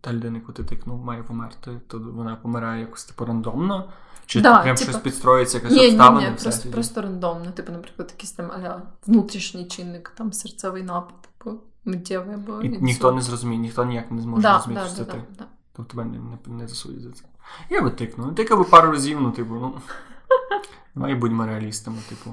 [0.00, 3.88] та людина, яку ти тикнув, має померти, то вона помирає якось типу рандомно?
[4.26, 6.28] Чи Да, прям типу- щось підстроїться, якась Ні, ні, обставина?
[6.30, 7.50] ні, в просто, просто рандомно.
[7.50, 13.12] Типу, наприклад, якийсь там аля внутрішній чинник, там серцевий напад, типу, миттєвий або І ніхто
[13.12, 15.18] не зрозуміє, ніхто ніяк не зможе да, зрозуміти, да, що це да, ти.
[15.38, 15.46] да.
[15.72, 17.24] Тобто тебе не, не, не засудять за це.
[17.70, 18.26] Я би тикнув.
[18.26, 19.74] Ну, Тикав би пару разів, ну, типу, ну.
[20.94, 22.30] Давай будьмо реалістами, типу.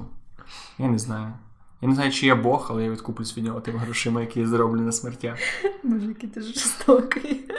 [0.78, 1.32] Я не знаю.
[1.80, 4.46] Я не знаю, чи я Бог, але я відкуплюсь від нього тими грошима, які я
[4.46, 5.38] зароблю на смертях.
[5.84, 7.50] Боже, який ти жорстокий.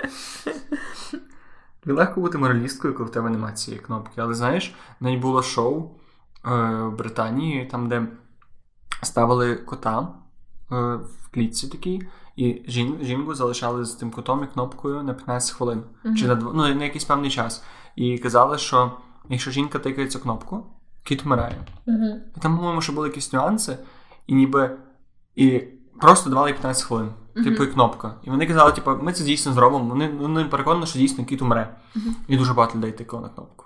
[1.86, 4.22] Легко бути моралісткою, коли в тебе немає цієї кнопки.
[4.22, 5.89] Але знаєш, навіть було шоу
[6.46, 6.50] е,
[6.84, 8.08] в Британії, там, де
[9.04, 10.00] ставили кота
[10.72, 12.02] е, в клітці такій,
[12.36, 12.62] і
[13.02, 15.84] жінку залишали з тим котом і кнопкою на 15 хвилин.
[16.04, 16.16] Мгм.
[16.16, 17.64] Чи на, ну, на якийсь певний час.
[17.96, 18.92] І казали, що
[19.30, 20.66] якщо жінка тикає цю кнопку,
[21.04, 21.66] кіт вмирає.
[21.88, 22.08] Угу.
[22.38, 23.78] І там, по-моєму, ще були якісь нюанси,
[24.28, 24.78] і ніби.
[25.36, 25.60] І
[26.02, 27.10] просто давали їй 15 хвилин.
[27.34, 28.16] Типу, і кнопка.
[28.24, 29.90] І вони казали, типу, ми це дійсно зробимо.
[29.90, 31.78] Вони, вони переконані, що дійсно кіт умре.
[32.28, 33.66] І дуже багато людей тикало на кнопку.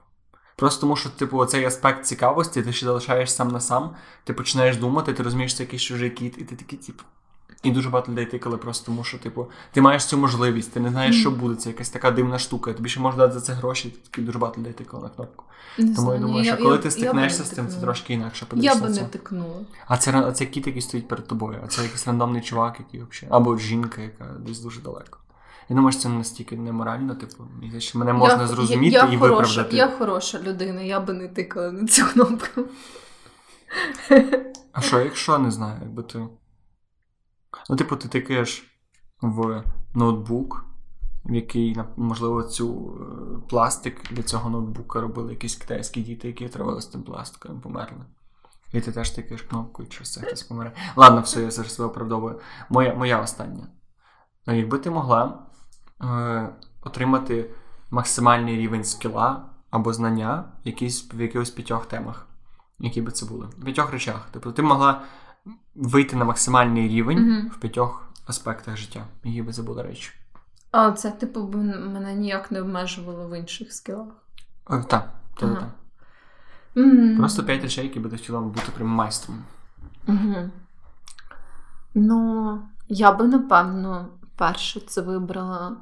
[0.55, 4.77] Просто тому, що, типу, цей аспект цікавості, ти ще залишаєш сам на сам, ти починаєш
[4.77, 7.03] думати, ти розумієш, це якийсь чужий кіт, і ти такий, типу.
[7.65, 10.89] І дуже багато людей тикали просто тому, що, типу, ти маєш цю можливість, ти не
[10.89, 13.87] знаєш, що буде, це якась така дивна штука, тобі ще можна дати за це гроші,
[13.87, 15.43] і такі дуже багато людей тикало на кнопку.
[15.95, 19.03] Тому я думаю, що коли ти стикнешся з цим, це трошки інакше Я би не
[19.03, 19.55] тикнула.
[19.87, 23.07] А це, а це кіт, який стоїть перед тобою, а це якийсь рандомний чувак, який
[23.09, 23.35] взагалі.
[23.35, 25.19] Або жінка, яка десь дуже далеко.
[25.69, 27.43] Я думаю, що це настільки неморально, типу,
[27.77, 29.77] що мене можна я, зрозуміти я, я і хороша, виправдати.
[29.77, 32.61] Я хороша людина, я би не тикала на цю кнопку.
[34.71, 36.19] А що, якщо не знаю, якби ти.
[37.69, 38.75] Ну, типу, ти тикаєш
[39.21, 40.65] в ноутбук,
[41.25, 46.81] в який, можливо, цю е, пластик для цього ноутбука робили якісь китайські діти, які отравили
[46.81, 48.05] з тим пластиком померли.
[48.73, 50.71] І ти теж тикаєш кнопку, і через це хтось помре.
[50.95, 52.39] Ладно, все, я зараз себе оправдовую.
[52.69, 53.67] Моя, моя остання.
[54.47, 55.39] Ну, Якби ти могла
[56.01, 56.49] е,
[56.83, 57.49] отримати
[57.91, 60.67] максимальний рівень скіла або знання в
[61.21, 62.27] якихось п'ятьох темах,
[62.79, 63.45] які би це були?
[63.45, 64.27] В п'ятьох речах.
[64.31, 65.01] Тобто ти могла
[65.75, 67.49] вийти на максимальний рівень Мгм.
[67.49, 70.11] в п'ятьох аспектах життя, які би це були речі.
[70.71, 71.47] А це, типу,
[71.93, 74.07] мене ніяк не обмежувало в інших скілах.
[74.67, 75.69] Так, так, так.
[77.17, 79.43] Просто п'ять речей, які ти хотіла бути прям майстром.
[80.07, 80.51] Мгм.
[81.93, 85.77] Ну, я би напевно перше це вибрала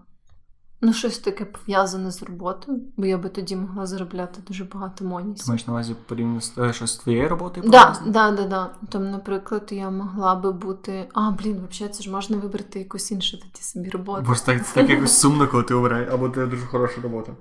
[0.83, 5.03] ну, щось таке пов'язане з роботою, бо я би тоді могла заробляти дуже багато Ти
[5.03, 5.47] монісів.
[5.47, 7.69] маєш на увазі порівняно з е, щось з твоєю роботою?
[7.69, 8.69] Да, да, да, да.
[8.89, 11.09] Там, наприклад, я могла би бути.
[11.13, 14.23] А, блін, взагалі, це ж можна вибрати якусь іншу тоді собі роботу.
[14.27, 17.31] Бо ж так, це так якось сумно, коли ти обираєш, або ти дуже хороша робота.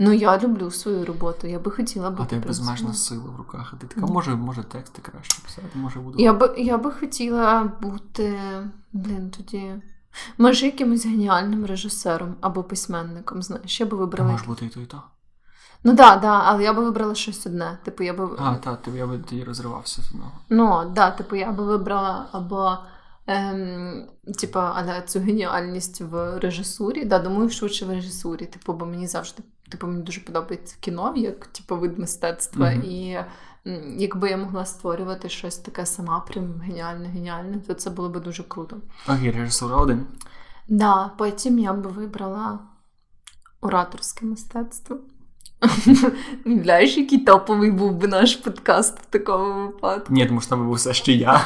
[0.00, 2.40] Ну, я люблю свою роботу, я би хотіла А бути.
[2.40, 3.74] ти безмежна сила в руках.
[3.74, 6.18] А ти така, може, може тексти краще писати, може буду.
[6.18, 8.40] Я би, я би хотіла бути,
[8.92, 9.74] блін, тоді.
[10.38, 14.30] Може, якимось геніальним режисером або письменником, знаєш, я би вибрала.
[14.30, 15.02] можеш бути і то, і то.
[15.84, 17.78] Ну так, да, да, але я би вибрала щось одне.
[17.84, 18.28] Типу, я би.
[18.38, 20.32] А, так, ти я би тоді розривався з одного.
[20.48, 22.78] Ну, да, типу, я би вибрала або
[23.26, 24.06] ем,
[24.40, 27.04] типу, але цю геніальність в режисурі.
[27.04, 28.46] Да, думаю, швидше в режисурі.
[28.46, 32.70] Типу, бо мені завжди, типу, мені дуже подобається кіно, як типу, вид мистецтва.
[32.70, 32.82] Мгм.
[32.82, 33.18] І
[33.96, 38.42] якби я могла створювати щось таке сама, прям геніальне, геніальне, то це було б дуже
[38.42, 38.76] круто.
[39.06, 40.06] А режисура один.
[40.68, 42.58] Да, потім я б вибрала
[43.60, 44.98] ораторське мистецтво.
[46.46, 50.14] Уявляєш, який топовий був би наш подкаст в такому випадку.
[50.14, 51.44] Ні, тому що там був все ще я.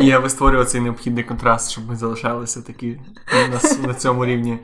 [0.00, 3.00] І я би створював цей необхідний контраст, щоб ми залишалися такі
[3.32, 4.58] на, на цьому рівні.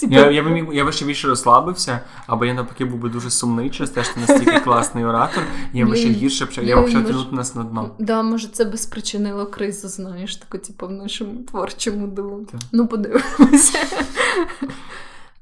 [0.00, 3.08] Типу, Я, я, би міг, я би ще більше розслабився, або я навпаки був би
[3.08, 6.48] дуже сумний через те, що ти настільки класний оратор, і я би ще гірше б-
[6.62, 7.90] я почав тягнути нас на дно.
[7.98, 12.46] Да, може, це би спричинило кризу, знаєш, таку, типу, в нашому творчому дилу.
[12.72, 13.78] Ну, подивимося.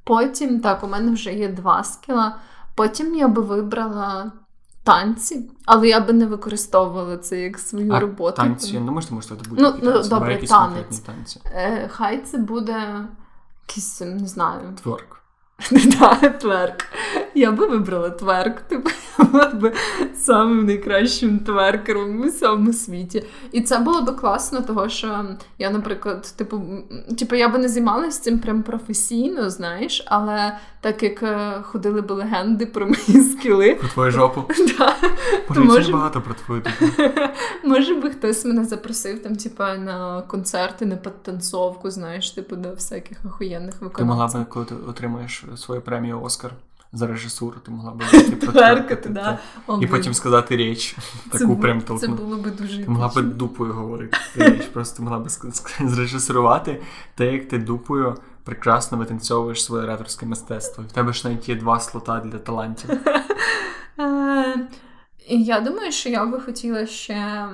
[0.07, 2.36] Потім, так, у мене вже є два скіла.
[2.74, 4.32] Потім я би вибрала
[4.84, 8.36] танці, але я би не використовувала це як свою А роботу.
[8.36, 10.09] танці, я не думаю, що може бути Ну, ну, танці.
[10.11, 10.98] добре, якісь танець.
[10.98, 11.40] танці.
[11.44, 13.04] Е, хай це буде
[13.68, 15.22] якийсь, не знаю, Тверк.
[15.98, 16.84] Так, тверк.
[17.37, 18.61] Я би вибрала тверк.
[18.61, 19.72] Типу, я була би
[20.14, 23.24] самим найкращим тверкером у всьому світі.
[23.53, 25.24] І це було би класно, того що
[25.59, 26.62] я, наприклад, типу,
[27.18, 32.11] типу, я би не займалася цим прям професійно, знаєш, але так як е, ходили б
[32.11, 34.45] легенди про мої скіли, Про твою жопу.
[34.78, 37.03] да, Може, багато про твою типу.
[37.64, 43.18] може би хтось мене запросив там, типу, на концерти, на підтанцовку, знаєш, типу, до всяких
[43.24, 44.41] охуєнних Ти могла виконавців.
[44.41, 46.51] б, коли ти отримаєш свою премію Оскар
[46.93, 48.03] за режисуру, ти могла б
[48.41, 49.39] Тверкати, да.
[49.80, 50.97] І потім сказати річ.
[51.32, 54.18] Таку прям Це було би дуже Ти могла б дупою говорити.
[54.37, 54.62] річ.
[54.72, 55.28] Просто могла б
[55.80, 56.82] зрежисувати
[57.14, 60.84] те, як ти дупою прекрасно витанцьовуєш своє ораторське мистецтво.
[60.84, 62.91] І в тебе ж навіть є два слота для талантів.
[63.99, 64.68] Е,
[65.28, 67.47] Я думаю, що я би хотіла ще,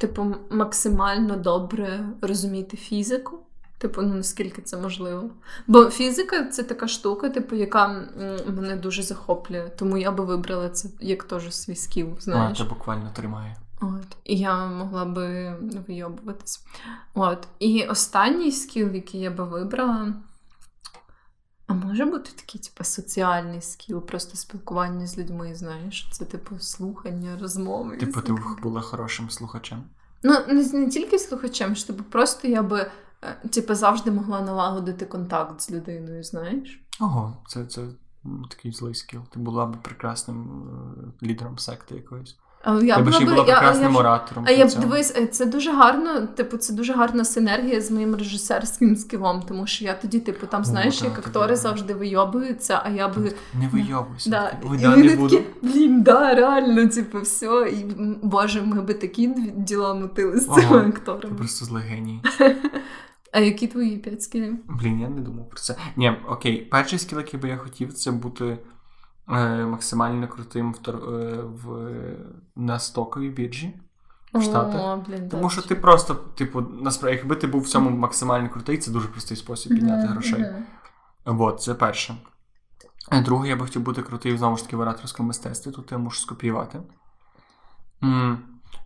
[0.00, 3.38] типу, максимально добре розуміти фізику.
[3.82, 5.30] Типу, ну наскільки це можливо.
[5.66, 7.88] Бо фізика це така штука, типу, яка
[8.46, 9.70] мене дуже захоплює.
[9.76, 12.58] Тому я би вибрала це як теж свій скіл, А, знаєш.
[12.58, 13.56] це буквально тримає.
[13.80, 14.16] От.
[14.24, 15.56] І я могла би
[15.88, 16.64] вийобуватись.
[17.14, 17.48] От.
[17.58, 20.14] І останній скіл, який я би вибрала.
[21.66, 26.08] А може бути такий, типу, соціальний скіл, просто спілкування з людьми, знаєш.
[26.12, 27.96] Це, типу, слухання, розмови.
[27.96, 29.82] Типу, ти була хорошим слухачем.
[30.22, 32.90] Ну, не, не тільки слухачем, що типу, просто я би
[33.50, 36.80] типу, завжди могла налагодити контакт з людиною, знаєш.
[37.00, 37.82] Ого, це, це
[38.50, 39.20] такий злий скіл.
[39.32, 40.62] Ти була б прекрасним
[41.22, 42.36] е, лідером секти якоїсь.
[42.82, 44.44] Я була ще й була прекрасним я- оратором.
[44.48, 48.16] А я б дивись, е, це дуже гарно, типу, це дуже гарна синергія з моїм
[48.16, 51.56] режисерським скілом, тому що я тоді, типу, там, О, знаєш, як ти актори була.
[51.56, 53.32] завжди вийобуються, а я би.
[53.54, 54.30] Не вийовуйся.
[54.30, 54.56] Да.
[54.70, 55.38] Ой, І да, не такі, буду.
[55.62, 57.70] блін, да, реально, типу, все.
[57.72, 57.84] І
[58.22, 61.18] боже, ми би такі діла мутили з цими Ага.
[61.20, 62.22] Ти просто злий геній.
[63.32, 64.58] А які твої п'ять скілів?
[64.68, 65.76] Блін, я не думав про це.
[65.96, 68.58] Ні, окей, перший скіл, який би я хотів, це бути
[69.28, 71.92] е, максимально крутим в, е, в,
[72.56, 73.80] на стоковій біржі.
[74.34, 74.80] В Штатах.
[74.80, 78.78] О, блін, Тому що ти просто, типу, насправді, якби ти був в цьому максимально крутий,
[78.78, 80.44] це дуже простий спосіб підняти грошей.
[81.24, 82.16] От, це перше.
[83.24, 86.20] Друге, я би хотів бути крутий знову ж таки в ораторському мистецтві, тут я можу
[86.20, 86.82] скопіювати.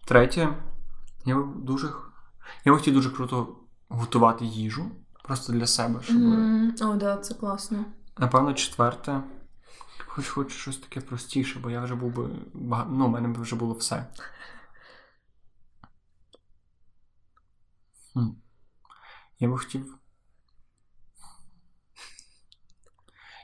[0.05, 0.49] Третє,
[1.25, 1.89] я би дуже.
[2.65, 3.57] Я би хотів дуже круто
[3.89, 4.91] готувати їжу.
[5.25, 6.17] Просто для себе, щоб.
[6.83, 7.85] О, да, це класно.
[8.19, 9.23] Напевно, четверте.
[10.07, 12.29] Хоч хочу щось таке простіше, бо я вже був би.
[12.55, 14.07] бага- Ну, у мене б вже було все.
[18.13, 18.27] Хм.
[19.39, 19.99] Я би хотів.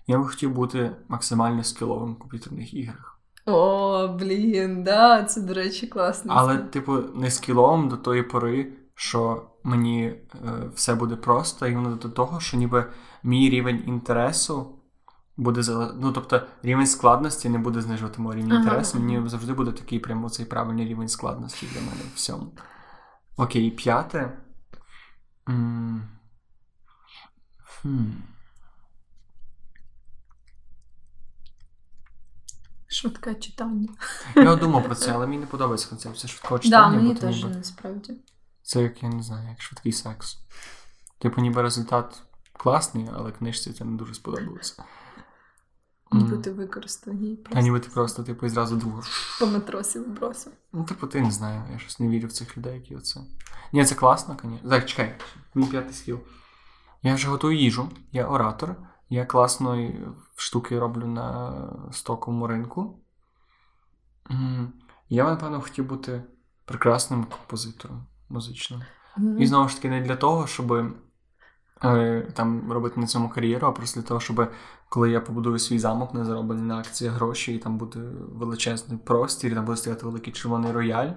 [0.06, 3.20] Я би хотів бути максимально скіловим в комп'ютерних іграх.
[3.46, 6.32] О, блін, да, це, до речі, класно.
[6.36, 10.20] Але, типу, не скіловим до тої пори, що мені е,
[10.74, 12.92] все буде просто, і воно до того, що ніби
[13.22, 14.78] мій рівень інтересу
[15.36, 15.62] буде
[16.00, 19.00] Ну, тобто, рівень складності не буде знижувати мого рівня Ага, інтересу.
[19.00, 22.52] Мені завжди буде такий прямо цей правильний рівень складності для мене в всьому.
[23.36, 24.38] Окей, п'яте.
[25.48, 26.08] М,
[27.64, 28.04] хм.
[32.86, 33.88] Швидке читання.
[34.36, 36.96] Я думав про це, але мені не подобається концепція швидкого Да, читання.
[36.96, 38.12] мені теж ніби- насправді.
[38.62, 40.38] Це як я не знаю, як швидкий секс.
[41.18, 44.84] Типу, ніби результат класний, але книжці це не дуже сподобалося.
[46.12, 49.36] Ніби ти використав її Та просто ніби ти просто, типу, і зразу думав.
[49.40, 50.52] по матросі вбросив.
[50.72, 53.20] Ну, типу, ти не знаю, я щось не вірю в цих людей, які оце.
[53.72, 54.70] Ні, це класно, звісно.
[54.70, 55.14] Так, чекай,
[55.54, 56.20] мій п'ятий скіл.
[57.02, 58.76] Я вже готую їжу, я оратор,
[59.08, 61.52] я класної штуки роблю на
[61.92, 63.00] стоковому ринку.
[65.08, 66.22] Я, напевно, хотів бути
[66.64, 68.82] прекрасним композитором музичним.
[69.38, 70.72] І знову ж таки, не для того, щоб
[71.84, 74.50] е, там робити на цьому кар'єру, а просто для того, щоб
[74.88, 78.00] коли я побудую свій замок не зароблені на акції гроші, і там буде
[78.32, 81.10] величезний простір, і там буде стояти великий червоний рояль,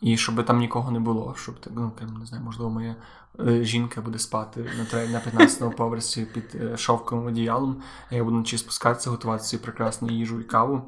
[0.00, 2.96] і щоб там нікого не було, щоб ну там не знаю, можливо, моя
[3.40, 8.36] е, жінка буде спати на на 15-му поверсі під е, шовковим одіялом, а я буду
[8.36, 10.82] вночі спускатися, готувати собі прекрасну їжу і каву,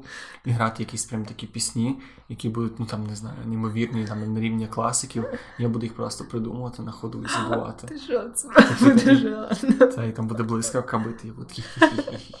[0.45, 4.39] і грати якісь прям такі пісні, які будуть, ну там не знаю, неймовірні, там на
[4.39, 5.25] рівні класиків.
[5.57, 7.87] Я буду їх просто придумувати на ходу і забувати.
[7.93, 8.47] Ти що, це
[8.81, 9.87] буде жадно.
[9.87, 12.35] Та і там буде блискавка бити, і буде хі-хі-хі-хі.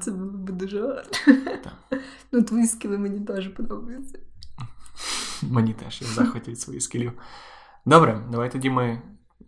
[0.00, 1.02] Це було б дуже гарно.
[2.32, 4.18] Ну, твої скіли мені теж подобаються.
[5.50, 7.12] Мені теж я в захваті від своїх скілів.
[7.86, 9.02] Добре, давай тоді ми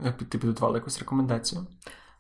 [0.05, 1.67] е, ти підготувала якусь рекомендацію.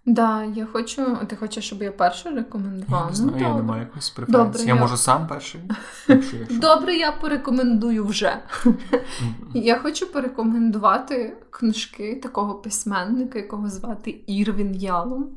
[0.06, 1.18] Да, я хочу.
[1.28, 3.08] Ти хочеш, щоб я перша Я рекомендувала?
[3.08, 4.68] не знаю, я не маю якоїсь преференції.
[4.68, 5.60] Я я- можу сам перший.
[6.08, 6.58] Якщо, якщо.
[6.60, 8.38] Добре, я порекомендую вже.
[9.54, 15.30] Я хочу порекомендувати книжки такого письменника, якого звати Ірвін Ялом,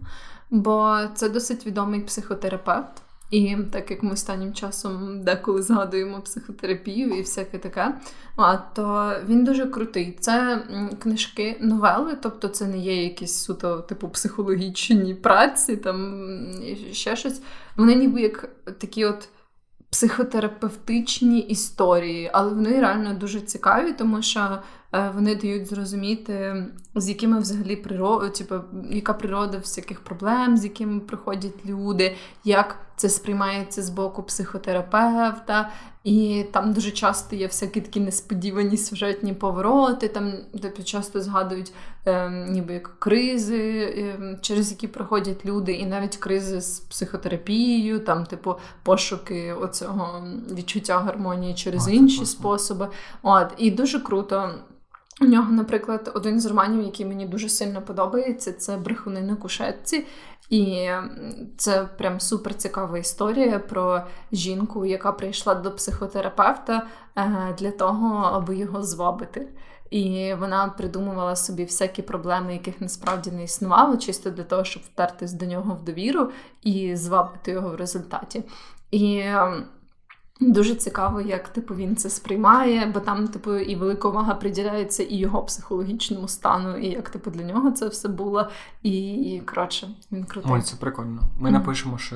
[0.50, 3.02] бо це досить відомий психотерапевт.
[3.36, 7.96] І так як ми останнім часом деколи згадуємо психотерапію і всяке таке,
[8.76, 10.18] то він дуже крутий.
[10.20, 10.64] Це
[11.00, 16.28] книжки новели, тобто це не є якісь суто типу психологічні праці, там
[16.92, 17.42] ще щось.
[17.76, 19.30] Вони ніби як такі от
[19.90, 24.58] психотерапевтичні історії, але вони реально дуже цікаві, тому що
[25.16, 26.66] вони дають зрозуміти,
[26.96, 28.56] з якими взагалі природа, типу,
[28.90, 35.72] яка природа всяких проблем, з якими приходять люди, як це сприймається з боку психотерапевта.
[36.04, 41.74] І там дуже часто є всякі такі несподівані сюжетні повороти, там типу, часто згадують
[42.06, 48.26] е, ніби як кризи, е, через які проходять люди, і навіть кризи з психотерапією, там,
[48.26, 52.40] типу, пошуки оцього відчуття гармонії через А, інші класно.
[52.40, 52.88] способи.
[53.24, 54.52] От, і дуже круто.
[55.22, 60.06] У нього, наприклад, один з романів, який мені дуже сильно подобається, це Брехуни на кушетці.
[60.50, 60.90] І
[61.58, 64.02] це прям супер цікава історія про
[64.32, 66.88] жінку, яка прийшла до психотерапевта
[67.18, 69.48] е, для того, аби його звабити.
[69.90, 75.34] І вона придумувала собі всякі проблеми, яких насправді не існувало, чисто для того, щоб втертись
[75.34, 78.44] до нього в довіру і звабити його в результаті.
[78.92, 79.24] І
[80.40, 85.16] Дуже цікаво, як типу він це сприймає, бо там, типу, і велика увага приділяється і
[85.16, 88.50] його психологічному стану, і як типу для нього це все було.
[88.84, 90.52] І, і коротше, він крутий.
[90.54, 91.22] Ой, це прикольно.
[91.40, 91.54] Ми Мгм.
[91.60, 92.16] напишемо ще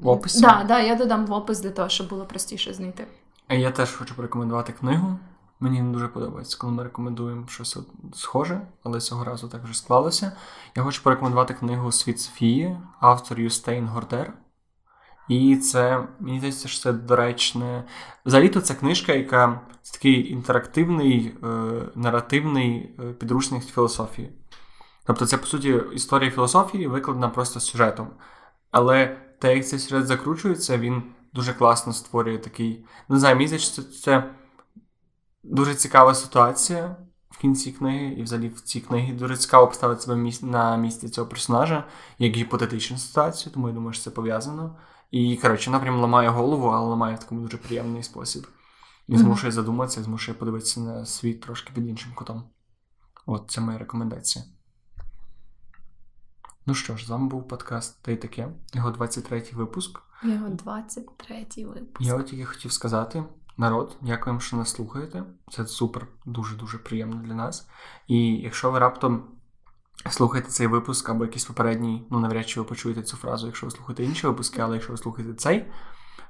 [0.00, 0.40] в описі.
[0.40, 3.06] Да, да, я додам в опис для того, щоб було простіше знайти.
[3.48, 5.18] А я теж хочу порекомендувати книгу.
[5.60, 7.76] Мені не дуже подобається, коли ми рекомендуємо щось
[8.14, 10.32] схоже, але цього разу так вже склалося.
[10.74, 14.32] Я хочу порекомендувати книгу Світ Софії, автор Юстейн Гордер.
[15.28, 17.84] І це, мені здається, що це доречне.
[18.26, 21.46] Взагалі-то це книжка, яка це такий інтерактивний, е,
[21.94, 24.32] наративний е, підручник філософії.
[25.06, 28.08] Тобто, це, по суті, історія філософії викладена просто сюжетом.
[28.70, 31.02] Але те, як цей сюжет закручується, він
[31.32, 32.84] дуже класно створює такий.
[33.08, 34.30] Не знаю, мені здається, це, це
[35.42, 36.96] дуже цікава ситуація
[37.30, 41.26] в кінці книги, і взагалі в цій книгі дуже цікаво поставити себе на місці цього
[41.26, 41.84] персонажа,
[42.18, 44.76] як гіпотетичну ситуацію, тому я думаю, що це пов'язано.
[45.10, 48.46] І, коротше, вона прям ламає голову, але ламає в такому дуже приємний спосіб.
[49.08, 52.44] І змушує задуматися, змушує подивитися на світ трошки під іншим кутом.
[53.26, 54.44] От це моя рекомендація.
[56.66, 60.00] Ну що ж, з вами був подкаст Та й таке, його 23-й випуск.
[60.22, 62.00] Його 23-й випуск.
[62.00, 63.24] Я от тільки хотів сказати,
[63.56, 65.24] народ, дякуємо, що нас слухаєте.
[65.50, 67.68] Це супер, дуже-дуже приємно для нас.
[68.06, 69.35] І якщо ви раптом
[70.10, 73.70] слухаєте цей випуск або якийсь попередній, ну навряд чи ви почуєте цю фразу, якщо ви
[73.70, 75.66] слухаєте інші випуски, але якщо ви слухаєте цей,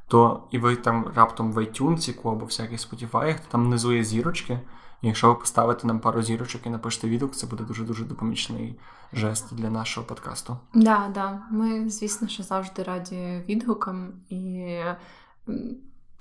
[0.08, 4.60] то і ви там раптом в iTunes або всяких Spotify, то там внизу є зірочки.
[5.02, 8.78] Якщо ви поставите нам пару зірочок і напишете відгук, це буде дуже-дуже допомічний
[9.12, 10.56] жест для нашого подкасту.
[10.74, 11.42] Да, да.
[11.50, 14.78] Ми, звісно, що завжди раді відгукам і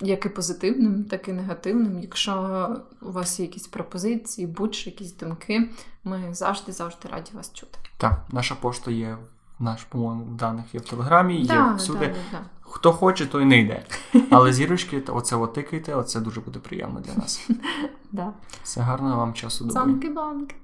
[0.00, 1.98] як і позитивним, так і негативним.
[2.00, 2.68] Якщо
[3.02, 5.70] у вас є якісь пропозиції, будь-що якісь думки,
[6.04, 7.78] ми завжди завжди раді вас чути.
[7.96, 9.18] Так, наша пошта є.
[9.58, 11.98] Наш, по-моєму, даних є в Телеграмі, є Да, всюди.
[11.98, 12.38] да, да, да.
[12.60, 13.86] Хто хоче, той не йде.
[14.30, 17.48] Але зірочки, оце от тикайте, оце дуже буде приємно для нас.
[18.12, 18.32] Да.
[18.62, 19.68] Все гарного вам часу.
[19.68, 20.54] Цанки-банки.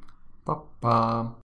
[0.44, 1.32] Па-па.